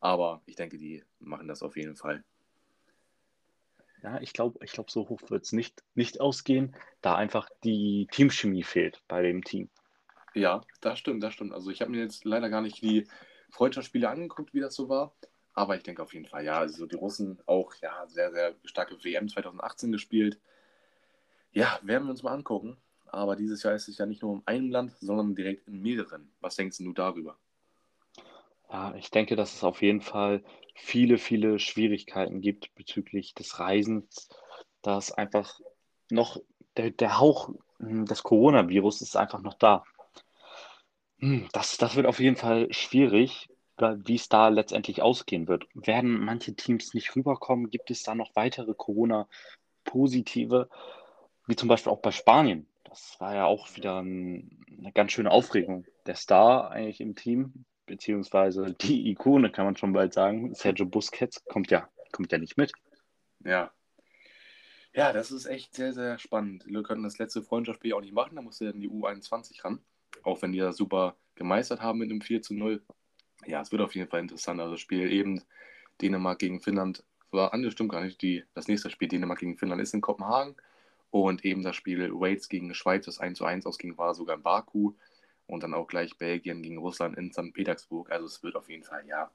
Aber 0.01 0.43
ich 0.47 0.55
denke, 0.55 0.79
die 0.79 1.03
machen 1.19 1.49
das 1.49 1.63
auf 1.63 1.77
jeden 1.77 1.97
Fall. 1.97 2.23
Ja, 4.03 4.21
ich 4.21 4.33
glaube, 4.33 4.65
ich 4.65 4.73
glaub, 4.73 4.91
so 4.91 5.09
hoch 5.09 5.21
wird 5.29 5.45
es 5.45 5.53
nicht, 5.53 5.83
nicht 5.95 6.21
ausgehen, 6.21 6.77
da 7.01 7.17
einfach 7.17 7.49
die 7.65 8.07
Teamchemie 8.13 8.63
fehlt 8.63 9.03
bei 9.09 9.23
dem 9.23 9.43
Team. 9.43 9.69
Ja, 10.35 10.61
das 10.81 10.99
stimmt, 10.99 11.23
das 11.23 11.35
stimmt. 11.35 11.53
Also 11.53 11.71
ich 11.71 11.81
habe 11.81 11.91
mir 11.91 12.03
jetzt 12.03 12.25
leider 12.25 12.51
gar 12.51 12.61
nicht 12.61 12.81
die 12.83 13.09
Freundschaftsspiele 13.51 14.09
angeguckt, 14.09 14.55
wie 14.55 14.61
das 14.61 14.75
so 14.75 14.89
war. 14.89 15.15
Aber 15.59 15.75
ich 15.75 15.83
denke 15.83 16.05
auf 16.05 16.15
jeden 16.15 16.25
Fall, 16.25 16.45
ja, 16.45 16.61
also 16.61 16.87
die 16.87 16.95
Russen 16.95 17.41
auch 17.47 17.75
ja 17.83 18.07
sehr, 18.07 18.31
sehr 18.31 18.55
starke 18.63 19.03
WM 19.03 19.29
2018 19.29 19.91
gespielt. 19.91 20.39
Ja, 21.51 21.81
werden 21.83 22.05
wir 22.05 22.13
uns 22.13 22.23
mal 22.23 22.33
angucken. 22.33 22.77
Aber 23.07 23.35
dieses 23.35 23.65
Jahr 23.65 23.75
ist 23.75 23.89
es 23.89 23.99
ja 23.99 24.07
nicht 24.07 24.23
nur 24.23 24.37
in 24.37 24.43
einem 24.47 24.71
Land, 24.71 24.93
sondern 25.01 25.35
direkt 25.35 25.67
in 25.67 25.83
mehreren. 25.83 26.31
Was 26.39 26.55
denkst 26.55 26.79
du 26.79 26.93
darüber? 26.93 27.37
Ja, 28.71 28.95
ich 28.95 29.11
denke, 29.11 29.35
dass 29.35 29.53
es 29.53 29.65
auf 29.65 29.83
jeden 29.83 30.01
Fall 30.01 30.45
viele, 30.77 31.19
viele 31.19 31.59
Schwierigkeiten 31.59 32.41
gibt 32.41 32.73
bezüglich 32.77 33.35
des 33.35 33.59
Reisens, 33.59 34.29
Da 34.83 34.97
ist 34.97 35.11
einfach 35.11 35.59
noch 36.09 36.41
der, 36.77 36.93
der 36.93 37.19
Hauch 37.19 37.51
hm, 37.81 38.05
des 38.05 38.23
Coronavirus 38.23 39.03
ist 39.03 39.17
einfach 39.17 39.43
noch 39.43 39.55
da. 39.55 39.83
Hm, 41.19 41.49
das, 41.53 41.79
das 41.79 41.97
wird 41.97 42.07
auf 42.07 42.21
jeden 42.21 42.37
Fall 42.37 42.73
schwierig, 42.73 43.49
wie 43.81 44.15
es 44.17 44.29
da 44.29 44.49
letztendlich 44.49 45.03
ausgehen 45.03 45.49
wird. 45.49 45.67
Werden 45.75 46.25
manche 46.25 46.55
Teams 46.55 46.95
nicht 46.95 47.15
rüberkommen? 47.17 47.71
Gibt 47.71 47.91
es 47.91 48.03
da 48.03 48.15
noch 48.15 48.35
weitere 48.35 48.75
Corona-positive, 48.75 50.69
wie 51.47 51.57
zum 51.57 51.69
Beispiel 51.69 51.93
auch 51.93 52.01
bei 52.01 52.11
Spanien? 52.11 52.67
Das 52.85 53.17
war 53.21 53.35
ja 53.35 53.45
auch 53.45 53.75
wieder 53.77 54.01
ein, 54.01 54.65
eine 54.79 54.93
ganz 54.93 55.13
schöne 55.13 55.31
Aufregung. 55.31 55.87
Der 56.07 56.15
Star 56.15 56.71
eigentlich 56.71 57.01
im 57.01 57.15
Team, 57.15 57.65
beziehungsweise 57.87 58.75
die 58.81 59.11
Ikone, 59.11 59.51
kann 59.51 59.65
man 59.65 59.77
schon 59.77 59.93
bald 59.93 60.15
sagen, 60.15 60.55
Sergio 60.55 60.87
Busquets, 60.87 61.45
kommt 61.45 61.71
ja, 61.71 61.89
kommt 62.13 62.33
ja 62.33 62.39
nicht 62.39 62.57
mit. 62.57 62.73
Ja. 63.45 63.71
Ja, 64.95 65.13
das 65.13 65.31
ist 65.31 65.47
echt 65.47 65.75
sehr, 65.75 65.93
sehr 65.93 66.19
spannend. 66.19 66.65
Wir 66.67 66.83
können 66.83 67.03
das 67.03 67.19
letzte 67.19 67.43
Freundschaftsspiel 67.43 67.93
auch 67.93 68.01
nicht 68.01 68.15
machen, 68.15 68.37
da 68.37 68.43
musste 68.43 68.67
dann 68.67 68.81
die 68.81 68.89
U21 68.89 69.65
ran. 69.65 69.81
Auch 70.23 70.41
wenn 70.43 70.53
die 70.53 70.59
das 70.59 70.77
super 70.77 71.17
gemeistert 71.35 71.81
haben 71.81 71.99
mit 71.99 72.11
einem 72.11 72.21
4 72.21 72.43
zu 72.43 72.55
0. 72.55 72.83
Ja, 73.49 73.63
es 73.63 73.73
wird 73.73 73.81
auf 73.81 73.95
jeden 73.95 74.11
Fall 74.11 74.21
interessant. 74.21 74.61
Also 74.61 74.73
das 74.73 74.81
Spiel 74.81 75.11
eben 75.11 75.43
Dänemark 76.03 76.39
gegen 76.39 76.61
Finnland 76.61 77.03
war, 77.31 77.55
an, 77.55 77.63
das 77.63 77.73
stimmt 77.73 77.91
gar 77.91 78.03
nicht, 78.03 78.21
die, 78.21 78.45
das 78.55 78.69
nächste 78.69 78.91
Spiel 78.91 79.09
Dänemark 79.09 79.39
gegen 79.39 79.57
Finnland 79.57 79.81
ist 79.81 79.95
in 79.95 80.03
Kopenhagen. 80.03 80.55
Und 81.11 81.47
eben 81.47 81.63
das 81.63 81.75
Spiel 81.75 82.13
Wales 82.13 82.51
gegen 82.51 82.75
Schweiz, 82.75 83.07
das 83.07 83.19
1 83.19 83.39
zu 83.39 83.47
1 83.47 83.65
ausging, 83.65 83.97
war 83.97 84.15
sogar 84.15 84.37
in 84.37 84.43
Baku 84.43 84.93
und 85.47 85.63
dann 85.63 85.73
auch 85.73 85.87
gleich 85.87 86.19
Belgien 86.19 86.63
gegen 86.63 86.77
Russland 86.77 87.17
in 87.17 87.33
St. 87.33 87.55
Petersburg. 87.55 88.11
Also 88.11 88.27
es 88.27 88.43
wird 88.43 88.55
auf 88.55 88.69
jeden 88.69 88.85
Fall, 88.85 89.07
ja, 89.09 89.31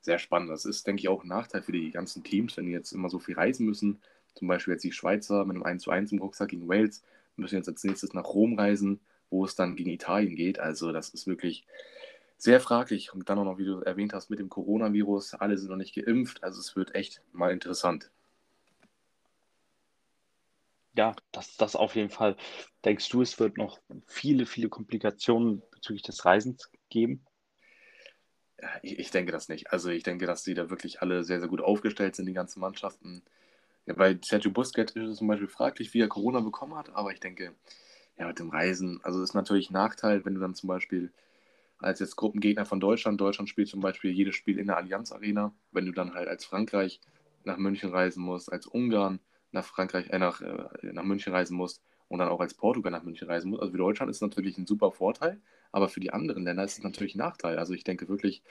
sehr 0.00 0.18
spannend. 0.18 0.50
Das 0.50 0.64
ist, 0.64 0.84
denke 0.84 1.00
ich, 1.00 1.08
auch 1.08 1.22
ein 1.22 1.28
Nachteil 1.28 1.62
für 1.62 1.70
die 1.70 1.92
ganzen 1.92 2.24
Teams, 2.24 2.56
wenn 2.56 2.66
die 2.66 2.72
jetzt 2.72 2.90
immer 2.90 3.08
so 3.08 3.20
viel 3.20 3.36
reisen 3.36 3.64
müssen. 3.64 4.02
Zum 4.34 4.48
Beispiel 4.48 4.74
jetzt 4.74 4.82
die 4.82 4.90
Schweizer 4.90 5.44
mit 5.44 5.54
einem 5.54 5.62
1 5.62 5.84
zu 5.84 5.92
1 5.92 6.10
im 6.10 6.18
Rucksack 6.18 6.48
gegen 6.48 6.68
Wales 6.68 7.04
müssen 7.36 7.56
jetzt 7.56 7.68
als 7.68 7.84
nächstes 7.84 8.12
nach 8.12 8.24
Rom 8.24 8.58
reisen, 8.58 9.00
wo 9.30 9.44
es 9.44 9.54
dann 9.54 9.76
gegen 9.76 9.90
Italien 9.90 10.34
geht. 10.34 10.58
Also 10.58 10.90
das 10.90 11.10
ist 11.10 11.28
wirklich 11.28 11.64
sehr 12.42 12.60
fraglich. 12.60 13.14
Und 13.14 13.28
dann 13.28 13.38
auch 13.38 13.44
noch, 13.44 13.58
wie 13.58 13.64
du 13.64 13.80
erwähnt 13.80 14.12
hast, 14.12 14.28
mit 14.28 14.40
dem 14.40 14.48
Coronavirus, 14.48 15.34
alle 15.34 15.56
sind 15.56 15.70
noch 15.70 15.76
nicht 15.76 15.94
geimpft. 15.94 16.42
Also 16.42 16.60
es 16.60 16.74
wird 16.74 16.94
echt 16.94 17.22
mal 17.32 17.52
interessant. 17.52 18.10
Ja, 20.96 21.14
das, 21.30 21.56
das 21.56 21.76
auf 21.76 21.94
jeden 21.94 22.10
Fall. 22.10 22.36
Denkst 22.84 23.08
du, 23.10 23.22
es 23.22 23.38
wird 23.38 23.56
noch 23.56 23.78
viele, 24.08 24.44
viele 24.44 24.68
Komplikationen 24.68 25.62
bezüglich 25.70 26.02
des 26.02 26.24
Reisens 26.24 26.68
geben? 26.90 27.24
Ich, 28.82 28.98
ich 28.98 29.10
denke 29.12 29.30
das 29.30 29.48
nicht. 29.48 29.72
Also 29.72 29.90
ich 29.90 30.02
denke, 30.02 30.26
dass 30.26 30.42
die 30.42 30.54
da 30.54 30.68
wirklich 30.68 31.00
alle 31.00 31.22
sehr, 31.22 31.38
sehr 31.38 31.48
gut 31.48 31.60
aufgestellt 31.62 32.16
sind, 32.16 32.26
die 32.26 32.32
ganzen 32.32 32.58
Mannschaften. 32.58 33.22
Ja, 33.86 33.94
bei 33.94 34.18
Sergio 34.20 34.50
Busquets 34.50 34.92
ist 34.92 35.08
es 35.08 35.18
zum 35.18 35.28
Beispiel 35.28 35.48
fraglich, 35.48 35.94
wie 35.94 36.00
er 36.00 36.08
Corona 36.08 36.40
bekommen 36.40 36.74
hat, 36.74 36.90
aber 36.94 37.12
ich 37.12 37.20
denke, 37.20 37.54
ja, 38.18 38.26
mit 38.26 38.38
dem 38.40 38.50
Reisen, 38.50 39.00
also 39.04 39.22
ist 39.22 39.34
natürlich 39.34 39.70
ein 39.70 39.74
Nachteil, 39.74 40.24
wenn 40.24 40.34
du 40.34 40.40
dann 40.40 40.54
zum 40.54 40.68
Beispiel 40.68 41.12
als 41.82 42.00
jetzt 42.00 42.16
Gruppengegner 42.16 42.64
von 42.64 42.80
Deutschland, 42.80 43.20
Deutschland 43.20 43.48
spielt 43.48 43.68
zum 43.68 43.80
Beispiel 43.80 44.10
jedes 44.12 44.34
Spiel 44.34 44.58
in 44.58 44.66
der 44.66 44.76
Allianz 44.76 45.12
Arena, 45.12 45.54
wenn 45.72 45.86
du 45.86 45.92
dann 45.92 46.14
halt 46.14 46.28
als 46.28 46.44
Frankreich 46.44 47.00
nach 47.44 47.56
München 47.56 47.90
reisen 47.90 48.22
musst, 48.22 48.52
als 48.52 48.66
Ungarn 48.66 49.20
nach 49.50 49.64
Frankreich, 49.64 50.08
äh, 50.10 50.18
nach, 50.18 50.40
äh, 50.40 50.92
nach 50.92 51.04
München 51.04 51.32
reisen 51.32 51.56
musst 51.56 51.82
und 52.08 52.18
dann 52.18 52.28
auch 52.28 52.40
als 52.40 52.54
Portugal 52.54 52.92
nach 52.92 53.02
München 53.02 53.28
reisen 53.28 53.50
musst. 53.50 53.62
Also 53.62 53.72
für 53.72 53.78
Deutschland 53.78 54.10
ist 54.10 54.22
natürlich 54.22 54.58
ein 54.58 54.66
super 54.66 54.92
Vorteil, 54.92 55.40
aber 55.72 55.88
für 55.88 56.00
die 56.00 56.12
anderen 56.12 56.44
Länder 56.44 56.64
ist 56.64 56.78
es 56.78 56.84
natürlich 56.84 57.14
ein 57.14 57.18
Nachteil. 57.18 57.58
Also 57.58 57.74
ich 57.74 57.84
denke 57.84 58.08
wirklich, 58.08 58.42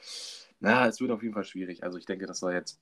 na, 0.59 0.87
es 0.87 0.99
wird 0.99 1.11
auf 1.11 1.23
jeden 1.23 1.33
Fall 1.33 1.43
schwierig. 1.43 1.83
Also 1.83 1.97
ich 1.97 2.05
denke, 2.05 2.25
dass 2.25 2.41
da 2.41 2.51
jetzt 2.51 2.81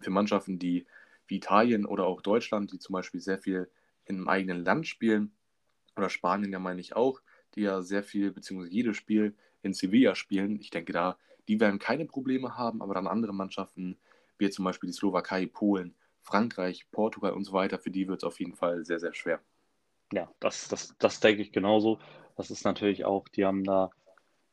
für 0.00 0.10
Mannschaften, 0.10 0.58
die 0.58 0.86
wie 1.26 1.36
Italien 1.36 1.86
oder 1.86 2.06
auch 2.06 2.20
Deutschland, 2.22 2.72
die 2.72 2.78
zum 2.78 2.94
Beispiel 2.94 3.20
sehr 3.20 3.38
viel 3.38 3.70
im 4.04 4.28
eigenen 4.28 4.64
Land 4.64 4.86
spielen, 4.86 5.32
oder 5.96 6.08
Spanien 6.08 6.52
ja 6.52 6.58
meine 6.58 6.80
ich 6.80 6.96
auch, 6.96 7.20
die 7.54 7.62
ja 7.62 7.82
sehr 7.82 8.02
viel, 8.02 8.32
beziehungsweise 8.32 8.72
jedes 8.72 8.96
Spiel 8.96 9.34
in 9.62 9.72
Sevilla 9.74 10.14
spielen, 10.14 10.60
ich 10.60 10.70
denke 10.70 10.92
da, 10.92 11.16
die 11.48 11.60
werden 11.60 11.78
keine 11.78 12.04
Probleme 12.04 12.56
haben, 12.56 12.82
aber 12.82 12.94
dann 12.94 13.06
andere 13.06 13.32
Mannschaften, 13.32 13.98
wie 14.38 14.50
zum 14.50 14.64
Beispiel 14.64 14.88
die 14.88 14.94
Slowakei, 14.94 15.46
Polen, 15.46 15.94
Frankreich, 16.22 16.86
Portugal 16.90 17.32
und 17.32 17.44
so 17.44 17.52
weiter, 17.52 17.78
für 17.78 17.90
die 17.90 18.08
wird 18.08 18.22
es 18.22 18.24
auf 18.24 18.38
jeden 18.38 18.54
Fall 18.54 18.84
sehr, 18.84 19.00
sehr 19.00 19.14
schwer. 19.14 19.40
Ja, 20.12 20.30
das, 20.40 20.68
das, 20.68 20.94
das 20.98 21.20
denke 21.20 21.42
ich 21.42 21.52
genauso. 21.52 21.98
Das 22.36 22.50
ist 22.50 22.64
natürlich 22.64 23.04
auch, 23.04 23.28
die 23.28 23.44
haben 23.44 23.64
da, 23.64 23.90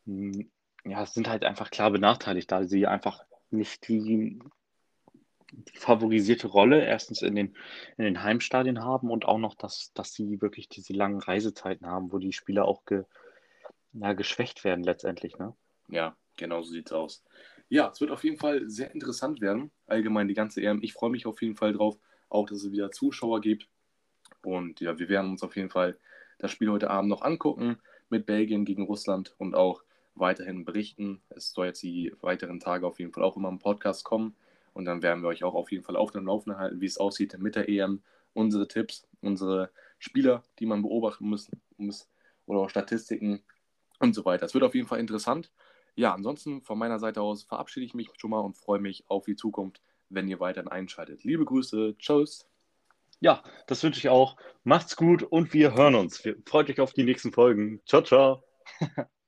hm, 0.05 0.49
ja, 0.85 1.05
sind 1.05 1.27
halt 1.27 1.43
einfach 1.43 1.69
klar 1.69 1.91
benachteiligt, 1.91 2.51
da 2.51 2.63
sie 2.63 2.87
einfach 2.87 3.23
nicht 3.51 3.87
die, 3.87 4.39
die 5.51 5.77
favorisierte 5.77 6.47
Rolle 6.47 6.85
erstens 6.85 7.21
in 7.21 7.35
den, 7.35 7.55
in 7.97 8.05
den 8.05 8.23
Heimstadien 8.23 8.83
haben 8.83 9.09
und 9.09 9.25
auch 9.25 9.37
noch, 9.37 9.55
dass, 9.55 9.91
dass 9.93 10.13
sie 10.13 10.41
wirklich 10.41 10.69
diese 10.69 10.93
langen 10.93 11.19
Reisezeiten 11.19 11.87
haben, 11.87 12.11
wo 12.11 12.19
die 12.19 12.33
Spieler 12.33 12.65
auch 12.65 12.85
ge, 12.85 13.03
ja, 13.93 14.13
geschwächt 14.13 14.63
werden 14.63 14.83
letztendlich. 14.83 15.37
Ne? 15.37 15.55
Ja, 15.89 16.15
genau 16.37 16.61
so 16.61 16.71
sieht 16.71 16.87
es 16.87 16.93
aus. 16.93 17.23
Ja, 17.69 17.89
es 17.91 18.01
wird 18.01 18.11
auf 18.11 18.23
jeden 18.23 18.37
Fall 18.37 18.69
sehr 18.69 18.91
interessant 18.93 19.41
werden. 19.41 19.71
Allgemein 19.85 20.27
die 20.27 20.33
ganze 20.33 20.61
EM. 20.61 20.81
Ich 20.81 20.93
freue 20.93 21.11
mich 21.11 21.25
auf 21.25 21.41
jeden 21.41 21.55
Fall 21.55 21.73
drauf, 21.73 21.97
auch 22.29 22.47
dass 22.47 22.63
es 22.63 22.71
wieder 22.71 22.91
Zuschauer 22.91 23.41
gibt. 23.41 23.67
Und 24.41 24.79
ja, 24.79 24.97
wir 24.97 25.09
werden 25.09 25.31
uns 25.31 25.43
auf 25.43 25.55
jeden 25.55 25.69
Fall 25.69 25.97
das 26.39 26.51
Spiel 26.51 26.71
heute 26.71 26.89
Abend 26.89 27.09
noch 27.09 27.21
angucken 27.21 27.77
mit 28.09 28.25
Belgien 28.25 28.65
gegen 28.65 28.83
Russland 28.83 29.35
und 29.37 29.53
auch 29.53 29.83
weiterhin 30.15 30.65
berichten. 30.65 31.21
Es 31.29 31.51
soll 31.51 31.67
jetzt 31.67 31.83
die 31.83 32.13
weiteren 32.21 32.59
Tage 32.59 32.87
auf 32.87 32.99
jeden 32.99 33.13
Fall 33.13 33.23
auch 33.23 33.37
immer 33.37 33.49
im 33.49 33.59
Podcast 33.59 34.03
kommen. 34.03 34.35
Und 34.73 34.85
dann 34.85 35.01
werden 35.01 35.21
wir 35.21 35.27
euch 35.27 35.43
auch 35.43 35.55
auf 35.55 35.71
jeden 35.71 35.83
Fall 35.83 35.95
auf 35.95 36.11
dem 36.11 36.25
Laufenden 36.25 36.59
halten, 36.59 36.81
wie 36.81 36.85
es 36.85 36.97
aussieht 36.97 37.37
mit 37.37 37.55
der 37.55 37.69
EM. 37.69 38.01
Unsere 38.33 38.67
Tipps, 38.67 39.07
unsere 39.21 39.71
Spieler, 39.97 40.43
die 40.59 40.65
man 40.65 40.81
beobachten 40.81 41.27
muss, 41.27 41.51
muss 41.77 42.09
oder 42.45 42.59
auch 42.59 42.69
Statistiken 42.69 43.43
und 43.99 44.13
so 44.13 44.25
weiter. 44.25 44.45
Es 44.45 44.53
wird 44.53 44.63
auf 44.63 44.75
jeden 44.75 44.87
Fall 44.87 44.99
interessant. 44.99 45.51
Ja, 45.95 46.13
ansonsten 46.13 46.61
von 46.61 46.77
meiner 46.77 46.99
Seite 46.99 47.21
aus 47.21 47.43
verabschiede 47.43 47.85
ich 47.85 47.93
mich 47.93 48.09
schon 48.17 48.29
mal 48.31 48.39
und 48.39 48.57
freue 48.57 48.79
mich 48.79 49.03
auf 49.07 49.25
die 49.25 49.35
Zukunft, 49.35 49.81
wenn 50.09 50.27
ihr 50.27 50.39
weiterhin 50.39 50.69
einschaltet. 50.69 51.23
Liebe 51.23 51.45
Grüße, 51.45 51.95
tschüss. 51.97 52.47
Ja, 53.19 53.43
das 53.67 53.83
wünsche 53.83 53.99
ich 53.99 54.09
auch. 54.09 54.37
Macht's 54.63 54.95
gut 54.95 55.23
und 55.23 55.53
wir 55.53 55.75
hören 55.75 55.95
uns. 55.95 56.23
Freut 56.45 56.69
euch 56.69 56.79
auf 56.79 56.93
die 56.93 57.03
nächsten 57.03 57.33
Folgen. 57.33 57.81
Ciao, 57.85 58.01
ciao. 58.01 58.43